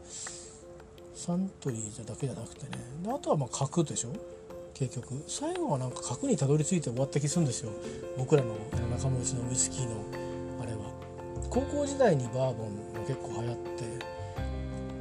[1.13, 2.83] サントリーだけじゃなくてね。
[3.03, 4.09] であとはまあ角でしょ。
[4.73, 5.23] 結局。
[5.27, 7.71] 最後はなんか角にたどり着いて終わった気するんですよ。
[8.17, 8.55] 僕らの
[8.89, 9.91] 仲間内のウイスキーの
[10.63, 10.79] あれは。
[11.51, 13.83] 高校時代にバーボンが結構流行って。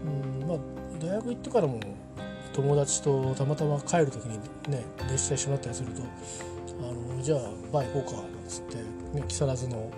[0.05, 0.59] うんまあ
[1.01, 1.81] 大学行ってからも
[2.53, 4.39] 友達とたまたま帰る時に
[4.69, 6.03] ね列車一緒になったりすると
[6.83, 7.41] 「あのじゃあ
[7.73, 9.91] バー行こうか」なんつって、ね、木更津の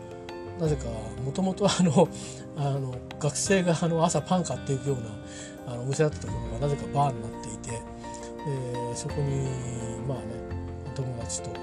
[0.61, 0.85] なぜか
[1.25, 2.09] もともとあの
[2.57, 4.97] あの学生があの朝パン買っていくよ
[5.67, 7.81] うなあのお店だったところがなぜかバーになっていてで
[8.97, 9.49] そこに
[10.07, 10.25] まあね
[10.95, 11.59] 友達と行っ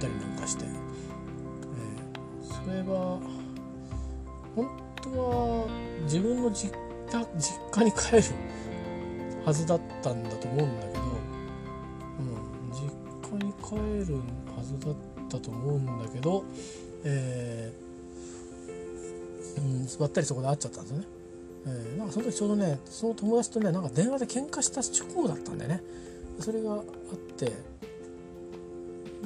[0.00, 3.18] たりなんかして、えー、それは
[4.54, 4.68] 本
[5.02, 5.66] 当は
[6.04, 6.72] 自分の実
[7.10, 8.22] 家実家に帰る
[9.44, 11.00] はずだったんだと思うんだけど、
[12.18, 12.90] うん、実
[13.38, 14.16] 家に帰る
[14.56, 14.94] はずだっ
[15.28, 16.44] たと思うんだけど、
[17.04, 21.04] えー、うん、ばったりそこで会っちゃったんですよね。
[21.66, 25.82] えー、なんかその時ちょうどねその友達とねなんか電話で喧嘩した直後だったんでね
[26.38, 26.82] それがあっ
[27.36, 27.54] てで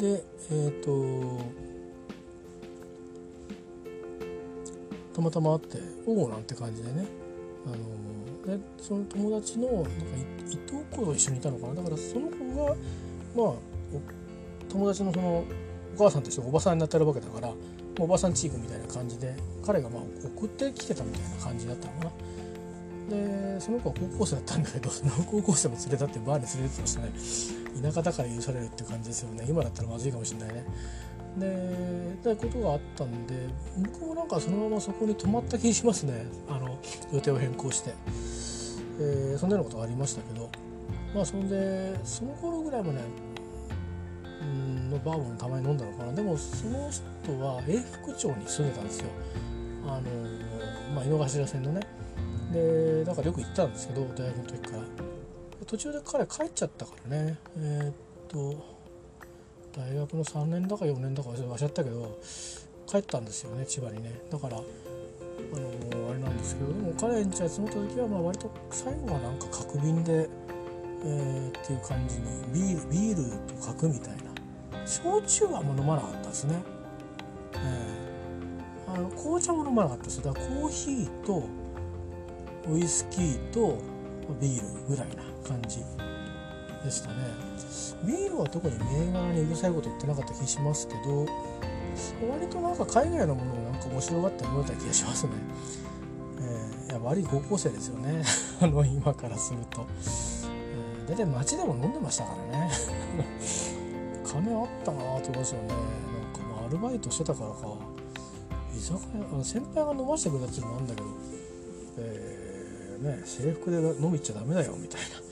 [0.01, 1.41] えっ、ー、と
[5.15, 7.07] たまたま会って「おお」なんて感じでね
[7.67, 7.77] あの
[8.47, 9.91] でその友達のなんか
[10.51, 11.75] いとこと一緒にいたのかな。
[11.75, 12.75] だからその子が
[13.35, 13.55] まあ
[14.69, 15.45] 友達のその
[15.97, 17.53] お母さんとしておばさんになってるわけだから
[18.01, 19.35] おばさんチークみたいな感じで
[19.65, 20.03] 彼がまあ
[20.37, 22.11] 送ってきてたみたいな感じだったのかな。
[23.09, 24.91] でその子は高校生だったんだけど
[25.31, 27.13] 高校生も連れたってバーに連れてってましたね。
[27.83, 29.47] 田舎だから許されるって感じですよね。
[29.49, 30.65] 今だったらまずいかもしれないね。
[31.37, 33.35] ででことがあったんで
[33.77, 36.27] 僕もなんかそのままそこに泊まった気しますね。
[36.49, 36.79] あの
[37.13, 37.93] 予定を変更して、
[39.01, 40.49] えー、そんなようなことがありましたけど。
[41.15, 43.01] まあそんでその頃ぐらいもね
[44.43, 46.13] うんのバーボンたまに飲んだのかな。
[46.13, 49.07] でもその人は永福町に住んでたんですよ。
[49.87, 50.03] あの
[50.95, 51.81] まあ井の頭線のね。
[52.53, 54.83] でだからよく行ったんですけど大学の時から。
[55.67, 57.39] 途中で彼帰っちゃったからね。
[57.57, 57.95] えー、っ
[58.29, 58.74] と
[59.77, 62.19] 大学の3年だか4年だか忘れちゃったけど
[62.87, 64.21] 帰ったんですよね千葉にね。
[64.31, 70.29] だからあのー、あれなんですけどでも彼んち集まった時はまあ割と最後はなんか角瓶で、
[71.05, 74.35] えー、っていう感じにビールビールと角みたいな。
[74.87, 76.63] 焼酎はもう飲まなかったですね、
[77.55, 80.23] えー、あの紅茶も飲まなかったです。
[80.23, 81.43] だからコーヒーと
[82.69, 83.79] ウイスキーと
[84.41, 85.79] ビールぐらいな感じ
[86.85, 87.15] でしたね。
[88.05, 91.27] ビールは特に銘柄にうるさいこと言ってなかった気しますけど
[92.31, 95.33] 割となんか海外のものをなんか面白がって思えた気がしますね、
[96.41, 98.25] えー、いや悪い高校生ですよね。
[98.61, 99.87] あの今からすると、
[101.07, 102.71] えー、大体街でも飲んでましたからね。
[104.25, 105.69] 金あったなと思いますよね。
[105.69, 105.81] なんか
[106.51, 107.77] まあアルバイトしてたからか。
[108.77, 108.95] 居酒
[109.39, 111.07] 屋先輩が飲ませてくれたっていうのもあるんだけど、
[111.99, 112.45] えー
[113.05, 115.24] ね制服で飲み行っちゃダメだよみたいな。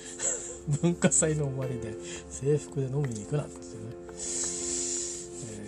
[0.83, 1.95] 文化祭の終わりで
[2.31, 3.61] 制服で飲みに行くなってね、え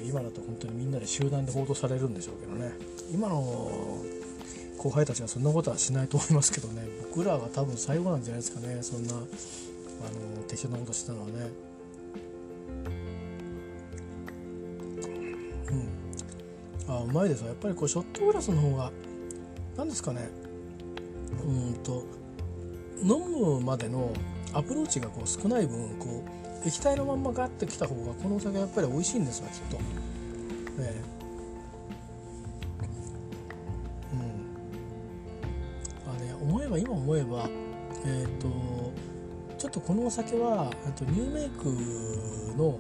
[0.05, 2.73] ー、今だと本当にみんなで集団で報道されるんでしょうけどね。
[3.13, 3.71] 今の
[4.79, 6.83] 後輩たちはそんなことはしないと思いますけどね。
[7.09, 8.79] 僕らが多分最後なんじゃないですかね。
[8.83, 9.25] そんなあの
[10.47, 11.33] 適当なことしたのはね。
[16.87, 16.95] うん。
[16.95, 18.93] あうまいですやっぱりこうショットグラスの方が
[19.77, 20.29] 何ですかね。
[21.47, 22.05] うんと
[23.03, 24.13] 飲むまでの
[24.55, 26.23] アプローチがこう少ない分こ
[26.65, 29.79] う液体のまんまガッてきた方がこのお酒やっぱり美味しいんですわきっと。
[30.81, 31.01] え
[34.13, 34.21] うん
[36.13, 37.49] あね思えば今思えば
[38.05, 38.49] えっ、ー、と
[39.59, 41.69] ちょっとこのお酒はとニューメイク
[42.57, 42.79] の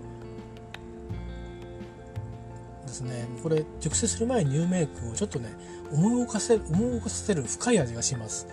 [2.86, 5.50] ですねこれ熟成する前にニューメイクをちょっとね
[5.92, 6.62] 思い起こせ思
[6.94, 8.46] い起こさせる深い味がします。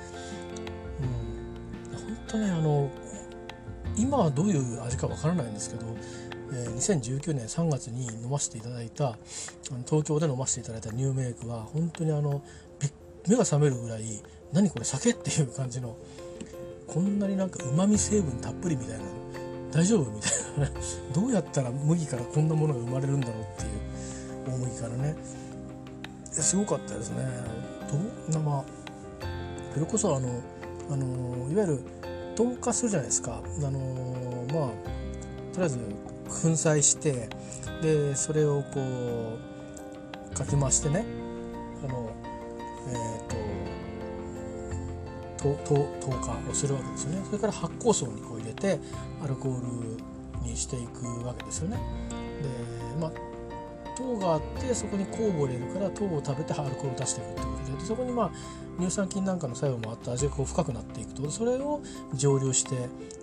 [1.00, 2.90] うん、本当ねあの
[4.02, 5.86] 今はどういう味かわからないんですけど、
[6.54, 9.16] え、2019年3月に飲ませていただいた
[9.86, 12.42] 東京で飲ませていただいたニューメイクは本当にあの
[13.28, 14.22] 目が覚めるぐらい
[14.52, 15.96] 何これ酒っていう感じの
[16.88, 19.04] こんなになんかうまみ成分たっぷりみたいな
[19.72, 20.72] 大丈夫みたいな
[21.14, 25.16] どうやったら麦からこんなものが生まれるんだろうっていう大麦からね。
[26.32, 27.26] すごかったですね。
[27.90, 28.66] どんなまあ
[29.74, 30.30] それこそあの
[30.90, 31.80] あのいわゆる
[32.36, 33.42] 透過するじゃないですか。
[33.42, 33.80] あの
[34.54, 34.70] まあ
[35.54, 35.78] とりあえず
[36.28, 37.30] 粉砕して
[37.82, 38.82] でそれをこ
[40.32, 41.06] うかき回してね。
[41.84, 42.12] あの
[42.88, 43.28] えっ、ー、
[45.38, 47.22] と透過をするわけですよね。
[47.26, 48.80] それから発酵槽にこう入れて
[49.24, 49.98] アルコール
[50.44, 51.78] にしていくわけですよね。
[52.42, 53.12] でまあ
[53.98, 58.32] 糖があってそこに酵母を入れるから糖を食べてアルコールを出していくってことでそこにまあ
[58.80, 61.30] 乳酸菌なんかの作用もあって味がこう深くなっていくと。
[61.30, 61.82] それを
[62.14, 62.76] 蒸留して、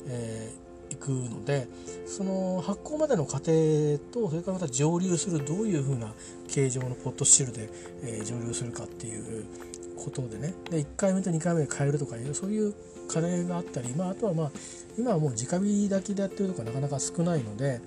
[0.07, 1.69] えー、くので
[2.07, 6.13] その発酵までの過程とそれからまた蒸留するどういうふうな
[6.49, 7.69] 形状のポットシルで、
[8.03, 9.45] えー、蒸留するかっていう
[9.97, 10.55] ことでね。
[10.71, 12.75] で1回目と2回目で変えるとかいうそういう
[13.09, 14.51] 課題があったり、まあ、あとはまあ
[14.99, 17.81] 今はもう直火炊きでやってるとかなかなか少ないので、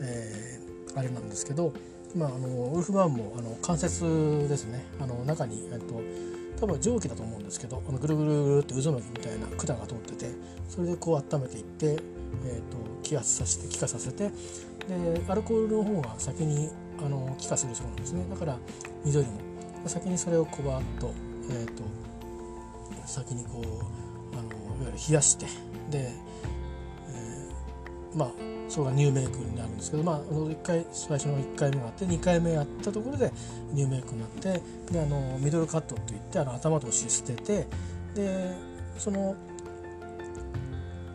[0.00, 1.72] えー、あれなんですけど
[2.16, 4.84] まあ、あのウルフバーンもあの関節ですね。
[5.00, 6.00] あの中に、えっと、
[6.60, 10.30] 多分蒸気だと思うんですけどあのぐるぐるぐるって渦巻きみたいな管が通ってて
[10.68, 12.02] それでこう温めていって、えっと、
[13.02, 14.32] 気圧させて気化させてで
[15.28, 16.70] アルコールの方が先に
[17.04, 18.24] あの気化するそうなんですね。
[18.30, 18.56] だから
[19.04, 19.54] 水よりも。
[19.88, 21.12] 先にそれをこうバーッと,、
[21.50, 21.82] えっと
[23.06, 24.50] 先にこうあのいわ
[24.80, 25.46] ゆる冷やして
[25.90, 28.30] で、えー、まあ
[28.68, 33.32] それがニューメイクになるんですけど、まあ、1回最初の1回目があって2回目やったところで
[33.72, 34.60] ニューメイクになって
[34.90, 37.66] であのミドルカットっていってあの頭とし捨てて
[38.14, 38.54] で
[38.98, 39.36] その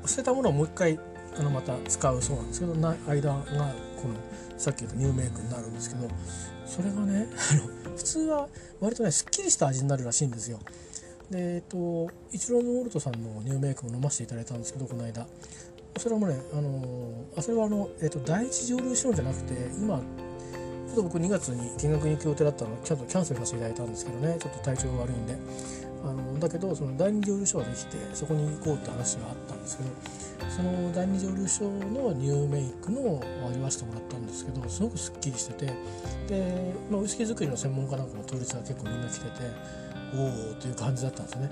[0.06, 1.00] 捨てたものをもう一回
[1.38, 3.40] あのまた使うそうなんですけどな間が
[4.02, 4.16] この
[4.58, 6.08] さっき言ったニューメイクになるんですけど
[6.66, 7.28] それがね
[7.96, 8.48] 普通は
[8.80, 10.60] 割とねすっきりした味になるらしいんですよ。
[11.30, 15.28] でえっとイチローのオルトさんのニューメイクも飲ませていただいたんですけどこの間
[15.98, 25.38] それもねあのあそれはあの、えっと、第一蒸留所じゃなくて今ちょっと僕2月に見学に行く予定だったのちゃんとキャンセルさせていただいたんですけどねちょっと体調が悪いんで。
[26.02, 29.90] あのだけどその第二蒸留所ができてそこに行こうって話があったんですけど
[30.50, 35.74] その第二蒸留所のニューメイクのを味わわせてもらったんですけどすごくすっきりしてて
[36.28, 39.30] で、まあ、ウイスキー作りの専門家なんかも当日は結構みんな来てて
[40.16, 41.50] おおという感じだったんですね。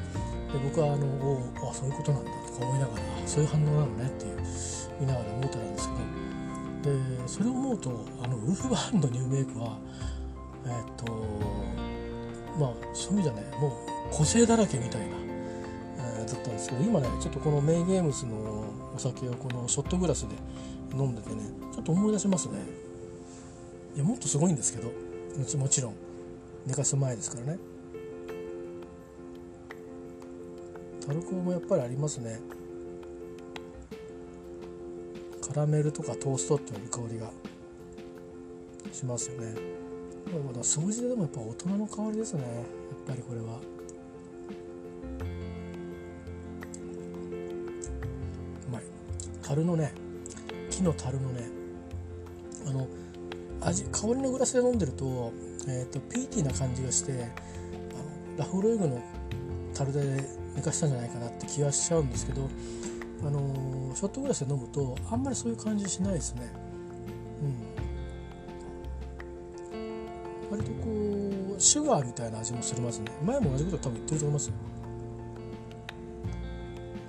[0.53, 1.33] で僕はあのお
[1.65, 4.37] おあそういうことなんだとか思いながらそういう反応なのねっていう
[4.99, 6.27] 見ながら思ってたんですけど。
[6.83, 9.77] でそれを思うとあのウルフバーンのニューメイクは
[10.65, 11.11] えっと
[12.57, 13.71] まあそういう意味じゃねもう
[14.11, 15.07] 個性だらけみたいな、
[15.97, 18.63] えー、だったんですけど今ねちょっとこのメイゲームズの
[18.95, 20.35] お酒をこのショットグラスで
[20.93, 21.41] 飲んでてね
[21.73, 22.59] ちょっと思い出しますね。
[23.95, 24.91] いやもっとすごいんですけど
[25.57, 25.95] もちろん
[26.65, 27.59] 寝かす前ですからね。
[31.07, 32.41] タルコもやっぱりありますね。
[35.41, 37.31] カラメルとかトーストっていう香りが
[38.91, 39.55] しますよね。
[40.45, 42.41] まだ掃除ででもやっぱ大人の香りですね。
[42.43, 42.53] やっ
[43.07, 43.45] ぱりこれは。
[48.67, 48.83] うまい
[49.41, 49.93] 樽のね
[50.69, 51.47] 木の樽のね
[52.65, 52.85] あの
[53.61, 55.31] 味香りのグラスで飲んでると,、
[55.69, 57.29] えーと、ピーティーな感じがしてあの
[58.39, 59.01] ラフロイグの
[59.73, 62.49] 樽で寝かしたんじゃないかなって気がしちゃうんですけど
[63.21, 66.51] あのー、ショットグラスで飲むとあんまりそういう感じしないですね。
[69.71, 73.11] うん、割とこうシュガーみたいな味もするますね。
[73.23, 74.51] 前も同じこと多分言ってると思います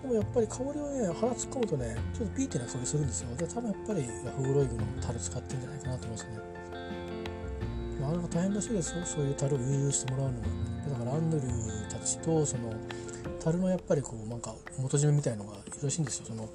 [0.02, 3.36] でもやっぱり香りはね鼻突っ込むとねちょっとピーティーな香りするんですよ。
[3.36, 6.30] で多分やっぱりヤフーロイグの樽使ってるんじゃないかなと思いますね。
[8.00, 9.04] なかなか大変らしいですよ。
[9.04, 10.67] そういう樽を融通してもらうのも。
[10.90, 12.72] だからアンドリューたちとその
[13.40, 16.48] 樽のやっぱりこうなんか元締めみたいのがいるらしいんですよその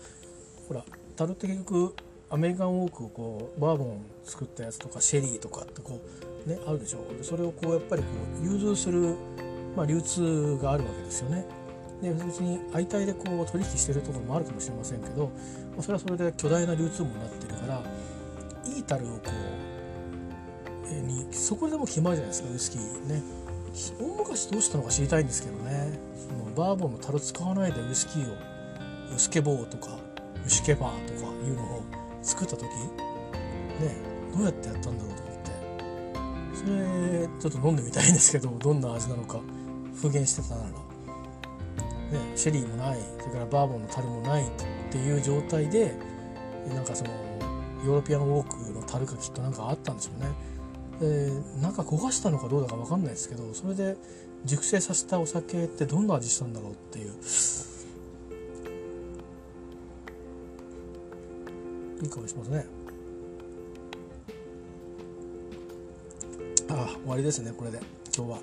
[0.68, 0.84] ほら
[1.16, 1.96] 樽って結局
[2.30, 6.02] アメリカンウォークをこうバーボン作ったやつとかシェリーとかってこ
[6.46, 8.08] うねあるでしょでそれをこうやっぱりこ
[8.42, 9.16] う融通する、
[9.76, 11.46] まあ、流通があるわけですよね。
[12.02, 15.28] で別に相対でこう取引してるところもあるかもしれませんけど、
[15.72, 17.82] まあ、それはそれで巨大な流通網になってるから
[18.66, 23.43] いい樽をこう、えにそこでも決まるじゃないですかウイスキーね。
[24.00, 26.00] 大昔どうしたのか知りたいんですけどね。
[26.16, 28.36] そのバーボンの樽使わないでウイスキーを
[29.16, 29.98] ウスケボーとか
[30.46, 31.84] ウシケバーとかいうのを
[32.22, 32.70] 作った時ね
[34.34, 35.52] どうやってやったんだろうと思って。
[36.56, 39.40] それちょっと飲んでみたいんですけどどんな味なのか
[39.96, 40.76] 復元してたなら、ね、
[42.36, 44.50] シェリーもないそれからバーボンの樽もないっ
[44.92, 45.94] ていう状態で
[46.74, 47.10] なんかその
[47.86, 50.28] ヨーロピアンウォークの樽がきっとなんかあったんですよね。
[51.00, 51.32] で
[51.62, 53.98] なんか焦がしたのかどうだか分かんないですけどそれで
[54.46, 57.14] 熟成させたお酒ってどんな味したんだろうっていう。
[62.02, 62.66] いい香りしますね。
[66.70, 67.80] ああ終わりですねこれで。
[68.16, 68.40] 今日は。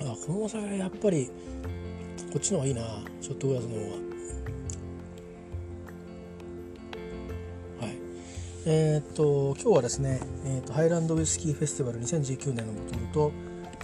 [0.00, 0.10] うん。
[0.10, 1.30] あこのお酒やっぱり
[2.32, 2.82] こっちの方がいいな。
[3.20, 4.09] ショットグラスの方が。
[8.66, 13.32] えー、っと今日はですね、えー、っとハイランドウイスキーフェスティバル2019年のボトルと,、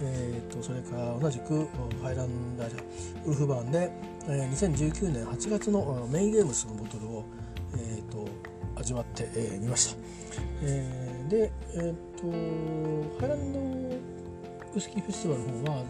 [0.03, 1.67] えー、っとそれから同じく
[2.03, 2.83] ハイランダー
[3.25, 3.91] ウルフバーンで、
[4.29, 7.25] えー、2019年8月のメインゲームスのボトルを、
[7.75, 8.29] え、っと
[8.75, 9.97] 味わってみ、えー、ました。
[10.63, 11.97] えー、で、えー、っ
[13.17, 15.85] とハイランドウイスキーフェスティバルの方は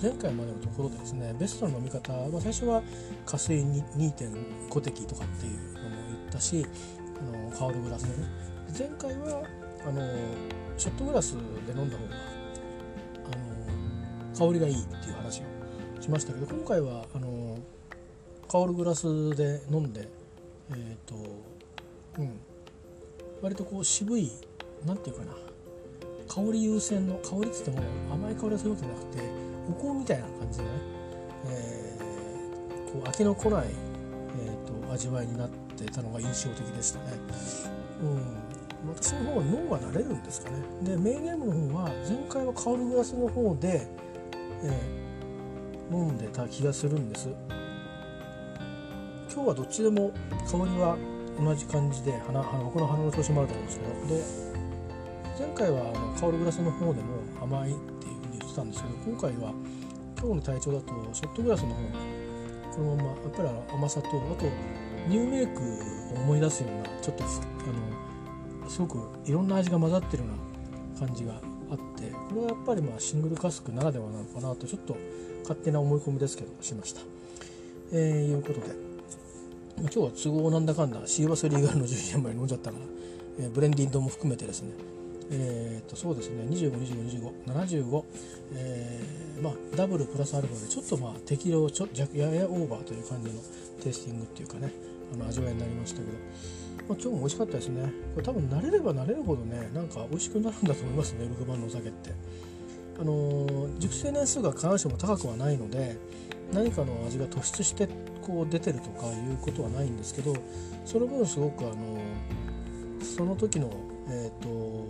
[0.00, 2.82] 前回までのところでですねベストの飲み方、まあ、最初は
[3.26, 6.64] 加水2.5滴とかっていうのも言ったし
[7.22, 8.28] の香るグラスでね
[8.78, 9.42] 前回は
[9.86, 10.00] あの
[10.76, 11.32] ショットグラス
[11.66, 12.14] で飲んだ方が
[13.26, 13.36] あ
[14.38, 15.44] の香りがいいっていう話を
[16.00, 17.58] しましたけど今回はあの
[18.50, 20.08] 香るグラスで飲んで
[20.70, 21.14] えっ、ー、と
[22.18, 22.40] うん。
[23.40, 24.30] 割とこう渋い
[24.86, 25.32] 何て言うかな。
[26.28, 29.22] 香り優先の香りっつっても甘い香りがするわけじゃなくて
[29.68, 30.70] お香みたいな感じでね、
[31.46, 35.50] えー、こう飽きのこない、えーと味わいになっ
[35.82, 37.04] てってたのが印象的でしたね。
[38.02, 38.06] う
[38.86, 40.56] ん、私の方は脳が慣れるんですかね。
[40.82, 43.86] でメインゲームの方は前回は香るグラスの方で、
[44.62, 47.28] えー、飲んでた気がするんです。
[49.32, 50.12] 今日はどっちでも
[50.50, 50.96] 香りは
[51.40, 59.54] 同じ感じで鼻鼻僕の鼻の調子もあると思うんですけどで前回はあのカオルグラスの方でも甘いっていうふうに言ってたんですけど今回は
[60.20, 61.74] 今日の体調だとショットグラスの方
[62.76, 64.46] このままやっぱり甘さとあと
[65.08, 65.60] ニューメイク
[66.14, 67.26] を思い出すようなちょっとあ
[68.64, 71.34] のすごくいろんな味が混ざってるような感じが
[71.70, 74.96] あってこれはやっぱりまあシングルカスクならではなのかなとちょっと
[75.42, 77.00] 勝手な思い込みですけどしました。
[77.92, 78.74] えー、いうことで、
[79.76, 82.84] 今日は都合なんだかんだシーバスリーガルの11年前に飲んじゃったから、
[83.40, 84.72] えー、ブレンディンドも含めてですね。
[85.30, 86.44] えー、とそうですね。
[86.44, 88.04] 25252575、
[88.54, 93.40] えー、まあ、ダブルプラスアルファでちょっとまあ適量ちょややオーバーという感じの
[93.82, 94.91] テイスティングっていうかね。
[95.12, 96.22] あの味わいになりましたけど、まあ、
[96.88, 97.92] 今日も美味しかったですね。
[98.14, 102.10] これ多分慣れれば慣れるほどねなんか美味しくなるんだと思いますね6番のお酒って。
[103.00, 105.96] あのー、熟成年数が必ずしも高くはないので
[106.52, 107.88] 何かの味が突出して
[108.20, 110.34] こう出てるとかいうことはないんですけど
[110.84, 113.70] その分すごくあのー、その時の
[114.08, 114.86] えっ、ー、と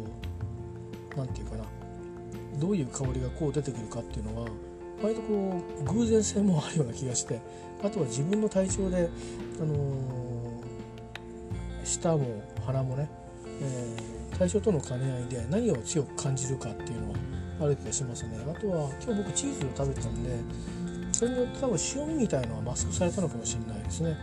[1.17, 1.65] 何て言うかな
[2.59, 4.49] どういう香りがこう出てくるかっていうのは
[5.03, 7.41] 割とこう偶然性もあるような気がして
[7.83, 9.09] あとは自分の体調で、
[9.61, 9.79] あのー、
[11.85, 13.11] 舌も鼻もね、
[13.61, 17.19] えー、対象との兼ね合いで何を強く感じるかっていうのは
[17.63, 20.31] ある気がしますねあとは今日僕チーズを食べてたんで
[21.13, 24.17] それによって多分塩味みたいのはマスクされたのかもしれないですね、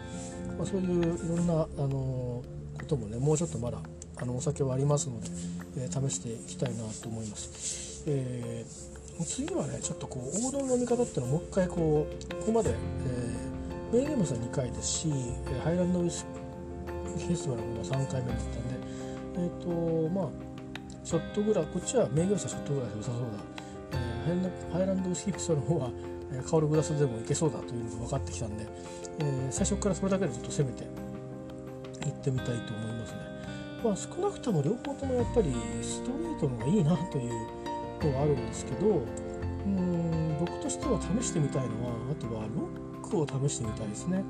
[0.57, 3.80] まあ、そういういろんな、あのー、こともねもうちょっとまだ
[4.22, 5.30] あのお酒はありますので、
[5.78, 8.03] えー、試していきたいなと思います。
[8.05, 12.76] えー、次はねちょっとこう王道の飲み方っていうのをもう一回こうここまで、えー、
[13.91, 15.09] メイゲームさん2回ですし
[15.63, 16.25] ハイランドウィス
[17.05, 18.37] フェスティバルも3回目だったんで
[19.35, 20.29] えっ、ー、とまあ
[21.03, 23.27] ショットグラこっちはメイゲームさんショットグラス良さそうだ、
[23.93, 25.91] えー、ハイランドウィスキーフェスティバルの方は
[26.49, 28.67] 香るグラスでもいけそうだというのが分かってきたんで、
[29.19, 30.83] えー、最初からそれだけでちょっと攻めて
[32.07, 33.19] いってみたいと思いますね。
[33.83, 37.31] まあ、少なくとも両方ともやっぱりストレートの方がいいなという
[38.03, 38.87] のはあるんですけど
[39.65, 44.24] うん僕としては試してみたいのはあとはロックを試してみたいですね。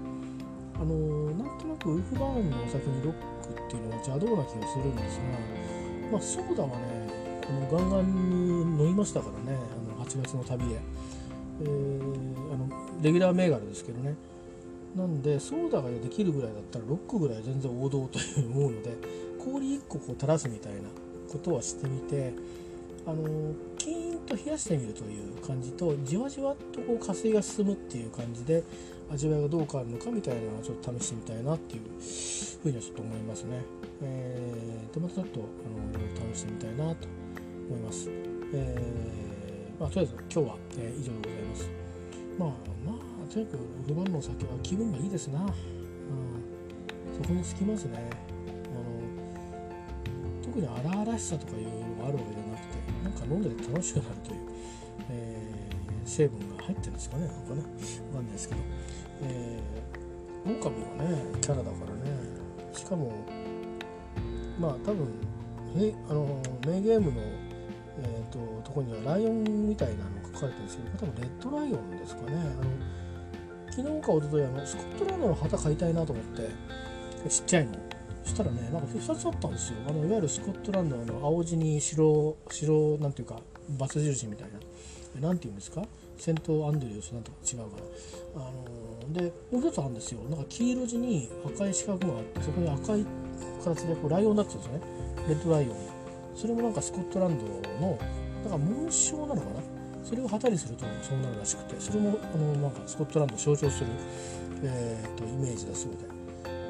[0.75, 0.95] あの
[1.31, 7.09] なんとなくウルフバーンのお酒にロックっていうのは邪道な気がするんですが、まあ、ソーダはね
[7.45, 10.79] このガンガンに飲みましたからねあの8月の旅で、
[11.63, 12.69] えー、あの
[13.01, 14.15] レギュラー銘柄ですけどね
[14.95, 18.95] なんでソーダができるぐらいだったらロックぐらい全然王道という思うので
[19.43, 20.79] 氷1個こう垂らすみたいな
[21.29, 22.33] ことはしてみて
[23.05, 23.53] あの
[23.89, 28.63] キーンと冷やしてみるという感じとじわじわっとこう加水が進むっていう感じで
[29.11, 31.81] 味わいがどう変わるのかみたいなのをちょっと試してみたいなっていう
[32.61, 33.61] ふうにはちょっと思いますね。
[34.03, 35.43] えー、でまたちょっとあ
[35.97, 37.07] の試してみたいなと
[37.69, 38.09] 思います。
[38.53, 41.69] えー、まあ、とりあえず今日は、えー、以上でございます。
[42.37, 42.49] まあ
[42.85, 45.41] まあとにかく不満のお酒は気分がいいですな。
[45.41, 45.47] うん、
[47.17, 48.09] そこにつきますね。
[48.45, 52.68] あの特に荒々しさとかいうのがあるわけじゃなくて
[53.29, 54.39] 飲んでて楽しくなるという、
[55.11, 57.61] えー、成分が入ってるんですかねなんかね。
[57.61, 58.61] わかんないですけど、
[59.23, 62.17] えー、狼はねキャラだからね。
[62.73, 63.11] しかも
[64.59, 65.07] まあ多分
[65.77, 67.21] えあのメイゲームの、
[68.01, 72.37] えーと、とこにはライオンみたいなのが書かれてるんですけど多分レッドライオンですかね。
[72.37, 72.99] あの
[73.69, 76.49] 昨日か一昨日あのスコットランドの旗買いたいなと思って
[77.29, 77.73] ちっちゃいの
[78.29, 79.77] そしたらねなんか2つあったんですよ。
[79.87, 83.39] あのいわゆるスコットランドの青地に白白なんていうか
[83.77, 84.59] バツ印みたいな。
[85.19, 85.83] 何て言うんですか？
[86.17, 87.63] セントアンドリュースなんとか違うか
[88.35, 90.21] らあのでもう一つあるんですよ。
[90.29, 93.05] なんか黄色地に赤い四角があってそこに赤い
[93.63, 94.81] 形でこうライオンになってたんですよね。
[95.27, 95.75] レッドライオン
[96.35, 97.45] それもなんかスコットランド
[97.81, 97.97] の
[98.43, 99.61] なんか紋章なのかな？
[100.05, 101.79] それを旗にするとそうなるらしくて。
[101.79, 103.87] それもあのなんかスコットランドを象徴する、
[104.63, 105.97] えーと、とイメージだそうで、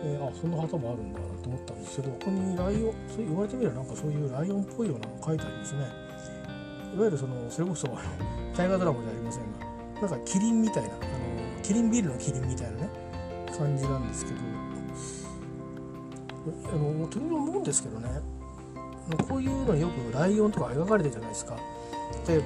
[0.01, 5.79] えー、あそんな旗もあるんだなと思ったんですけどここにライオンそう言われてみればなんかそういうライオンっぽいようなの書いてありますね。
[6.95, 7.97] いわゆるそのそれこそあの
[8.55, 10.99] 大河ドラマじゃありませんがなんかキリンみたいなあの
[11.61, 12.89] キリンビールのキリンみたいなね
[13.55, 14.37] 感じなんですけど
[16.69, 18.09] あのとりあえず思うんですけどね
[19.27, 21.57] こういうのよくライオンとか描かれてるじゃないですか。
[22.27, 22.45] 例えば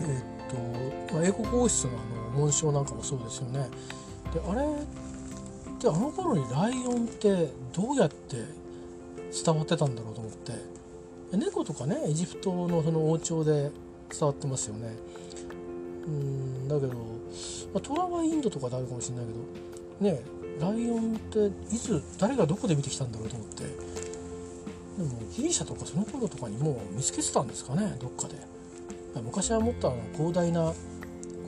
[0.00, 1.94] えー、っと、まあ、英国王室のあ
[2.30, 3.68] の紋章なんかもそうですよね。
[4.32, 4.62] であれ
[5.84, 8.36] であの頃にライオンってどうやって
[9.44, 10.74] 伝わってたんだろうと思って。
[11.36, 14.96] 猫とかねエジプトのその王朝で伝わってますよね。
[16.06, 16.98] うんだけど、ま
[17.76, 19.26] あ、トラはインドとかであるかもしれない
[20.00, 20.22] けどね
[20.60, 23.64] ライオンっていつ誰がどこで見てきたんだろうと思って。
[23.64, 28.36] でもギリシャとかその頃とかにもう見つけてたんですかねどっかで。
[29.22, 30.72] 昔はもっとあの広大な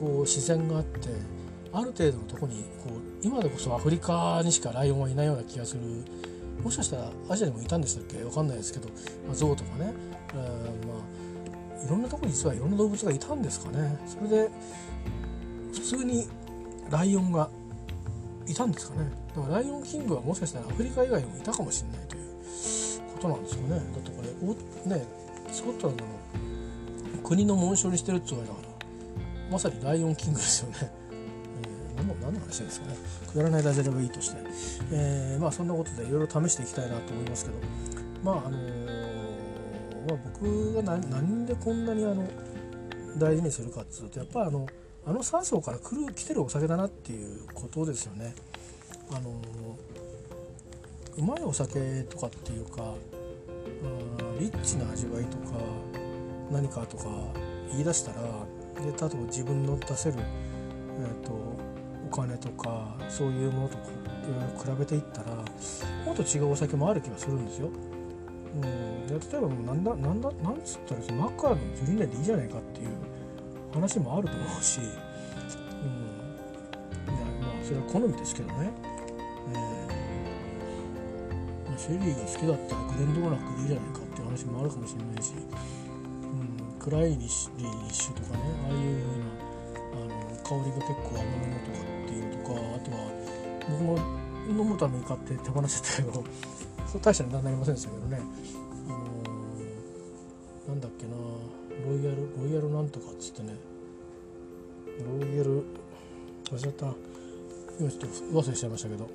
[0.01, 1.09] こう自然があって
[1.73, 5.83] ある程度のとこにこう今でこそアフリカにしかライオンはいないような気がする。
[6.62, 8.25] もしかしたらアジアにもいたんでしたっけ？
[8.25, 8.89] わかんないですけど、
[9.27, 9.93] まあ、象とかね、
[10.33, 10.95] えー、ま
[11.81, 13.99] あいろんなとこに実はいろんな動物がいたんですかね。
[14.07, 14.51] それで
[15.73, 16.27] 普通に
[16.91, 17.51] ライオンが
[18.47, 19.11] いたんですかね。
[19.35, 22.23] だからライオンキングはもしかしたらアフリカ以外にもいたかもしれないという
[23.14, 23.71] ことなんですよね。
[23.71, 25.07] だってこれおね
[25.53, 26.11] スコットランドの
[27.23, 28.69] 国の紋章にしてるって言われたから
[29.51, 30.91] まさにライオンキングですよね。
[32.27, 32.97] 何の話ですかね。
[33.31, 34.37] くだらないダジャレはいいとして、
[34.93, 37.57] えー、まあそんなことでいろいろ試していきたいなと思いますけど。
[38.24, 42.27] まああのー、まあ、僕が何何でこんなにあの
[43.18, 44.66] 大事にするかっつうとやっぱりあの
[45.07, 48.35] あの酸素から来る来てるお酒だなっていうことですよね。
[49.11, 49.41] あの
[51.16, 52.93] うまいお酒とかっていうか、
[54.18, 55.55] うん、リッチな味わいとか
[56.51, 57.05] 何かとか
[57.70, 58.20] 言い出したら
[58.83, 61.56] で例えば自分の出せる、えーと、
[62.17, 63.83] 金とかそういうものと比
[64.79, 65.37] べていったら
[66.05, 67.69] もっと違うお酒もある気がするんですよ。
[68.57, 68.62] うん、
[69.07, 72.89] 例えばもうなんだなんだなんつったらマッカーの12年でいいじゃないかっていう
[73.75, 74.95] 話もあると思うし、うん、いや
[77.43, 78.73] まあそれは好みですけどね。
[81.69, 85.35] えー、シェリーが好きだったらグレンドーナックでいいじゃないかっていう話もあるかもしれないし。
[85.35, 85.47] うん
[86.87, 87.57] クライリッシュ
[88.14, 88.85] とかねああいうよ
[89.93, 90.14] うなあの
[90.45, 91.79] 香りが結構甘めのとか
[92.47, 92.99] かあとは
[93.69, 93.99] 僕も
[94.49, 96.25] 飲むために買って手放してたけど
[96.87, 98.21] そう大した値段になりませんでしたけどね、
[98.87, 101.13] あのー、なんだっけな。
[101.87, 103.55] ロイヤルロイヤルなんとかっつってね。
[105.21, 105.63] ロイヤル
[106.45, 106.95] 忘れちゃった。
[107.79, 109.09] 今ちょっと忘れしちゃいましたけど。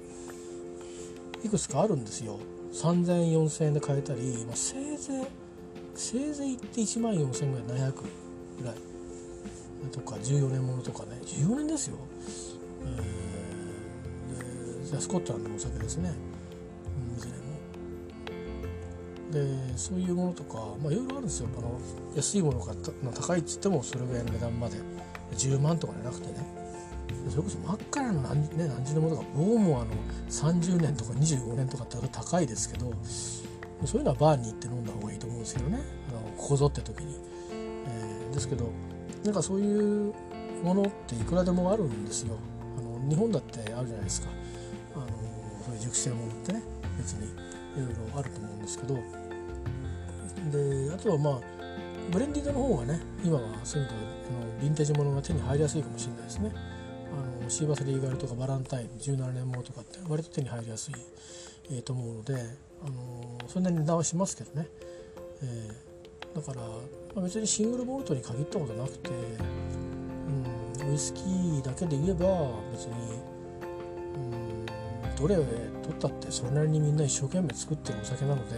[1.44, 2.40] いくつかあるんですよ。
[2.74, 5.26] 3000円4000円で買えたり、まあ、せいぜい
[5.96, 7.94] せいぜい行って1万4000円ぐらい700
[8.60, 8.76] ぐらい。
[9.92, 11.20] とか14年ものとかね。
[11.24, 11.98] 14年ですよ、
[12.86, 16.14] えー、じゃあスコットランドのお酒ですね。
[17.18, 17.42] いずれも。
[19.32, 21.50] でそういうものとかまあいろいろあるんですよ。
[21.58, 21.80] あの
[22.16, 22.74] 安いものが
[23.14, 24.78] 高いっつってもそれぐらいの値段まで。
[25.36, 26.62] 10万とかじゃなくてね。
[27.30, 29.92] それこそ真っ赤な何,、ね、何十年ものとか僕もあの
[30.30, 32.92] 30年とか25年とかって高いですけど
[33.86, 35.80] そういうのはバーに行って飲んだ方がいいと思うんですけどね。
[36.10, 37.16] あのここぞって時に、
[37.52, 38.70] えー、ですけど
[39.24, 40.14] なんかそういう
[40.64, 42.38] ものっていくらでもあるんですよ。
[43.10, 44.28] 日本だってあるじゃないですか。
[44.96, 45.06] あの
[45.66, 46.64] そういう熟成ものってね
[46.98, 47.32] 別にい
[47.78, 48.96] ろいろあると思うんですけど。
[50.52, 51.40] であとはまあ
[52.10, 53.94] ブレンディングの方がね今はそういうの
[54.62, 56.52] ヴィンテージものが手に入りやすいかもしれないですね。
[57.12, 60.94] あのシーバスリーガルとかバランタイン17年もとかって割と手に入りやすい、
[61.70, 62.36] えー、と思うので
[62.84, 64.68] あのそんなに値段はしますけどね、
[65.44, 66.66] えー、だから、
[67.16, 69.10] まあ、別にシングルボルトに限ったことなくて、
[70.90, 72.26] ウイスキーだけで言えば
[72.72, 72.94] 別に、
[74.16, 78.56] うん、どれを取ったってそれなりにみんな一生懸命作ってるお酒なので、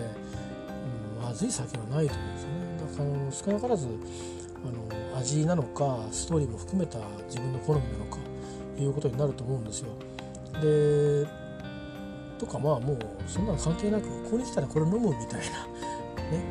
[1.19, 8.17] うん、まずい酒はないと思うんですよねだから少なからずあの味なのかストーリーも含めた自分の好みなのか
[8.77, 9.89] いうことになると思うんですよ。
[10.61, 11.27] で
[12.39, 15.65] とかまあもうそんなの関係なくここに来たらこれ飲むみたいな
[16.31, 16.43] ね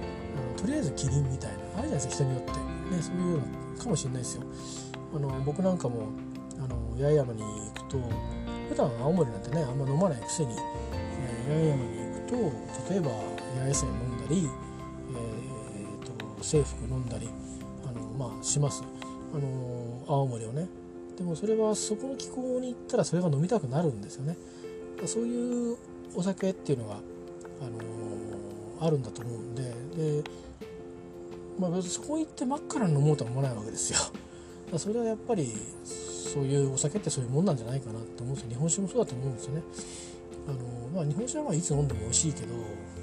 [0.57, 2.57] とりあえずキリンみたいなあるじゃないですか人によって、ね、
[3.03, 3.41] そういう
[3.77, 4.43] のかもしれないですよ。
[5.15, 6.09] あの僕なんかも
[6.59, 7.99] あの八重山に行くと
[8.69, 10.57] 普段青森なんてねあんま飲まないくせに、
[10.93, 13.11] えー、八重山に行くと例えば
[13.61, 14.49] 八重線飲んだり、
[15.15, 17.29] えーと、制服飲んだり
[17.87, 18.01] あの、
[18.31, 18.83] まあ、します、
[19.35, 20.69] あの青森をね。
[21.17, 24.37] でもそれはそこの気候に行ったらそれが飲みたくなるんですよね。
[25.07, 25.77] そういう
[26.15, 26.97] お酒っていうのが、あ
[27.65, 30.25] の、あるんだと思うんでで、
[31.59, 33.99] まあ、そこ行って真っ赤な飲もうとは思わないわけですよ。
[34.79, 35.53] それはやっぱり
[35.85, 38.49] そういうお酒ってそういうもんなんじゃないかなと思うんですよ。
[38.51, 39.63] 日本酒もそうだと思うんですよね。
[40.49, 40.59] あの、
[40.95, 42.55] まあ、日本酒はまいつ飲んでも美味しいけど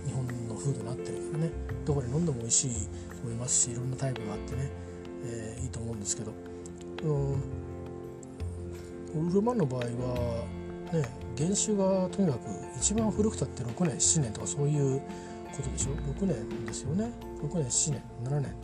[0.05, 1.51] 日本の風土になってるからね。
[1.85, 4.69] どこで飲んでも美味しいと思いますしいろんなタイプがあってね、
[5.25, 6.31] えー、いいと思うんですけど、
[7.03, 7.07] う
[9.23, 9.85] ん、ウルマンの場合は
[10.93, 11.03] ね
[11.37, 12.41] 原酒がとにかく
[12.77, 15.05] 一番古くたって6年7年とかそういうこ
[15.63, 15.91] とでしょ
[16.21, 17.11] ？6年ですよね。
[17.41, 18.55] 6年7年7年。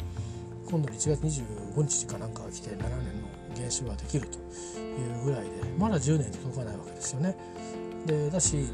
[0.66, 2.88] 今度の1月25日かなんかが来て7年
[3.22, 4.38] の原酒ができると
[4.80, 7.38] いうぐらいでまだ10年に届かないわけですよね。
[8.06, 8.68] でだし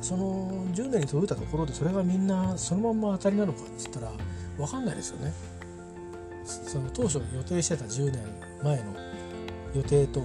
[0.00, 4.12] その10年に届いたところでそれがみんなそのまんま当たりなのかっつったら
[4.56, 5.32] 分かんないですよね。
[6.44, 8.22] その当初予定してた10年
[8.62, 8.94] 前の
[9.74, 10.22] 予定と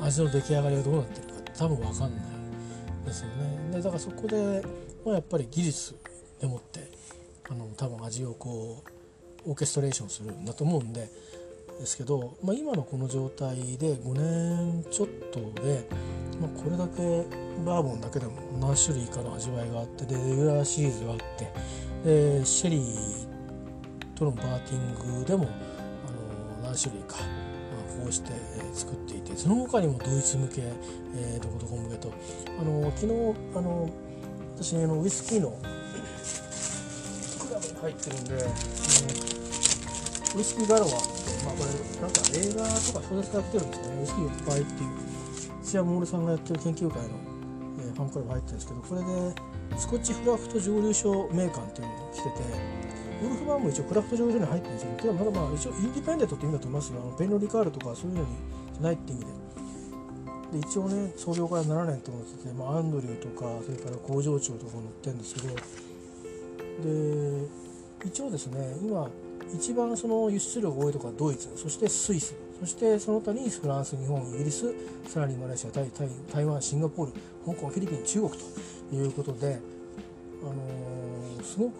[0.00, 2.10] 味の出来上がりがどうなってるか多分分かんない
[3.06, 4.62] ですよねでだからそこで、
[5.04, 5.96] まあ、やっぱり技術
[6.40, 6.88] でもって
[7.48, 8.90] あの多分味をこう
[9.46, 11.08] オーケストレーションするんだと思うんで
[11.80, 15.86] ですけど、まあ、今のこの状態で5年ちょっとで、
[16.40, 17.26] まあ、これだけ
[17.64, 21.52] バーボンだけでも何種類かの味わいがあってでレギュラーシリーズがあって
[22.04, 25.48] でシェリーとのバーティングでも
[26.06, 28.32] あの何種類か、まあ、こうして、
[28.72, 30.62] 作っていてその他にもドイツ向け、
[31.14, 32.12] えー、どこどこ向けと
[32.58, 33.90] あの昨日あの
[34.56, 35.58] 私あのウイスキーの
[37.82, 38.52] 入ってるんで、あの
[40.38, 41.00] ウイスキーガロアまあ
[41.58, 44.90] これなんか映画とか小説が来てるんですよねウイスキーいっぱいっていう
[45.64, 47.08] 土屋モールさんがやってる研究会の、
[47.80, 52.30] えー、ファンクラブ入ってるんですけどこれでスコッチフラフト蒸留所名鑑っていうのが来てて
[53.22, 58.28] ウルフバーンも一応クラフト蒸留所に入ってるんですけどただまだまあ一応インディペンデントって意味だと思いますよあのペンロリカールとかそういうのに
[58.74, 59.42] じゃないって意味で。
[60.52, 65.54] で一応ね創業から7年と思ってて、まあ、アンドリューとかそれから工場長とか載ってるんですけど
[66.84, 67.61] で
[68.04, 69.08] 一応ですね今
[69.54, 74.72] 一番その輸出量が多いところはドイツそしてスイスそしてその他にフランス日本イギリス
[75.08, 77.12] さらにマレーシアタイタイ台湾シンガポール
[77.44, 79.58] 香港フィリピン中国ということで、
[80.42, 81.78] あのー、すごく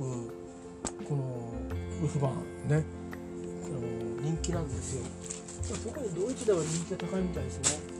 [1.08, 1.52] この
[2.00, 2.84] ウルフバーンね、
[3.64, 5.04] あのー、人気なんですよ。
[5.84, 7.92] 特にドイツでは人気が高いみたいですね。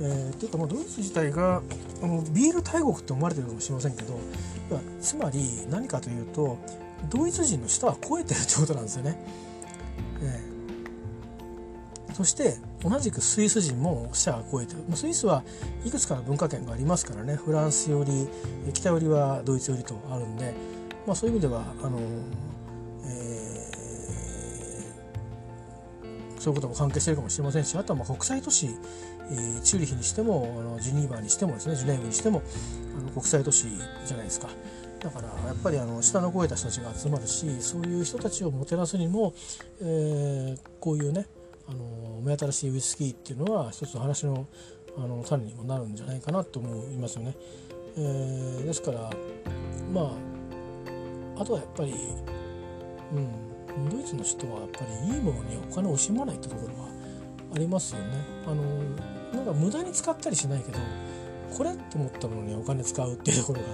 [0.00, 1.62] えー、っていうかもうドイツ自体が
[2.02, 4.18] あのビール大国って思われてるかもしれませんけど
[5.00, 6.58] つまり何かというと
[7.10, 9.16] ドイツ人の舌は超えてるってことなんですよね。
[10.22, 15.42] えー、そして同じくスイス人も舌は超えてるスイスは
[15.84, 18.28] いくつかの文化圏がありますからねフランスより
[18.72, 20.54] 北寄りはドイツ寄りとあるんで、
[21.06, 21.98] まあ、そういう意味ではあの、
[23.04, 28.70] えー、そういうことも関係してるかもしれませんしあとはまあ国際都市
[29.30, 32.42] えチューリヒにしてもあのジュニーバーにしてもですねジュネーブにしても
[32.96, 33.66] あの国際都市
[34.06, 34.48] じゃないですか。
[35.00, 39.34] だからやっぱりあの下の超えた人たちが集まるしそういう人たちをもてなすにも、
[39.80, 41.26] えー、こういうね
[41.68, 44.46] あの目新しいウイスキーっていうのは一つの話の
[44.98, 47.34] あの種にもなるんじゃないかなと思いますよね。
[47.98, 49.10] えー、ですから
[49.92, 50.12] ま
[51.36, 51.94] ああとはやっぱり、
[53.12, 56.88] うん、ドイツの人はやっぱりいいものにお金を惜しまないってところは
[57.54, 58.06] ありますよね。
[58.46, 58.62] あの
[59.34, 60.78] なんか無駄に使ったりしないけど
[61.56, 63.66] これって思ったものにお金使うっていうところが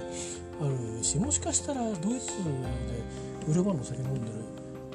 [0.63, 2.49] あるしもしかしたらドイツで
[3.47, 4.37] ウルバンの酒飲んでる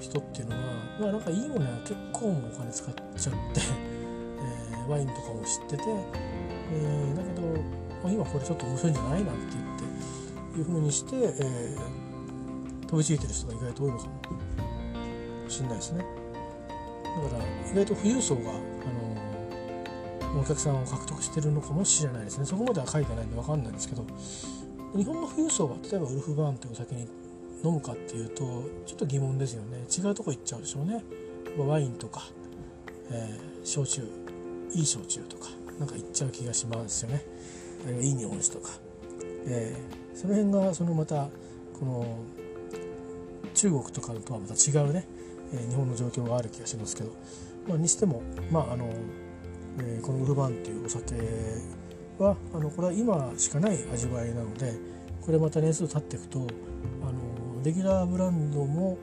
[0.01, 0.63] 人っていうのは
[1.01, 3.61] まあなんかいいものは結構もお金使っちゃって、
[4.73, 5.83] えー、ワインとかも知ってて、
[6.73, 7.43] えー、だけど、
[8.03, 14.11] まあ、今これちょっと面白いんじゃないなんて言っていうふうにして、えー、飛びついてる人が意外と多いのかも
[15.49, 16.05] しれないですね。
[17.23, 24.05] だから意外と富裕層があのお客さんを獲得してるのかもしれないですねそこまでは書いてないんで分かんないんですけど
[24.97, 27.03] 日本の富裕層は例えばウルフバーンというお酒に
[27.65, 28.45] 飲むかっていうと
[28.87, 29.85] ちょっと疑問ですよね。
[29.97, 31.03] 違うとこ行っちゃうでしょうね。
[31.59, 32.23] ワインとか、
[33.11, 34.03] えー、焼酎
[34.73, 37.25] いい焼酎とかなんか行っちゃう気がしますよね。
[37.85, 38.73] あるいはいい日本酒とか、
[39.47, 41.29] えー、その辺がそのまた
[41.79, 42.19] この
[43.55, 45.07] 中国とかとはまた違うね、
[45.53, 47.13] えー、日本の状況がある気がしますけど、
[47.69, 48.89] まあ、にしてもまああの
[49.81, 51.15] えー、このウルフバーンっていうお酒
[52.19, 54.75] はあのこれは今しかない味わいなので
[55.25, 56.47] これまた年数経っていくと
[57.03, 58.97] あのレギュラーブランドも、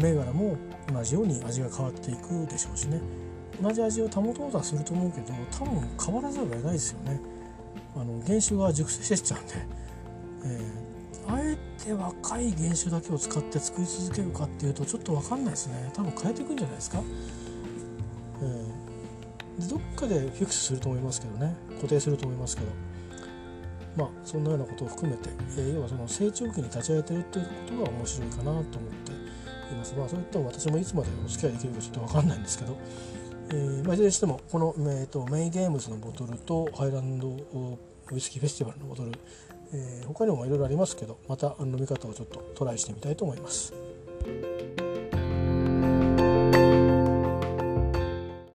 [0.00, 0.56] 銘柄も
[0.92, 3.00] 同じように味が変わっていくでしょうしね。
[3.60, 7.20] 同じ味を保とうとはすると思うけど多分変わらざるを得ないですよね。
[7.94, 9.54] あの原酒が熟成してっちゃうんで、
[10.44, 15.90] えー、あえて若い原酒だけを使って作り続けるかっていうとちょっと分かんないですね。
[15.94, 17.02] 多分変えていくんじゃないですか、
[18.40, 18.71] えー
[19.68, 21.54] どっかでフィックスすると思いますけどね。
[21.76, 22.68] 固定すると思いますけど。
[23.96, 25.28] まあそんなようなことを含めて、
[25.58, 29.94] え、要はその成長期に立ち会えてるっていうことが面白いかなと思っています。
[29.94, 32.76] まあそういった私もいつまでお付き合いできるかちょっと分かんないんですけど、
[33.50, 39.12] えーまあ、いずれにしてもこの、えーと、メイゲームズのボトルとハイランドウイスキーフェスティバルのボトル、
[39.74, 43.74] えー、他にもいろいろありますけどまた飲み方をちょっとトライしてみたいと思います。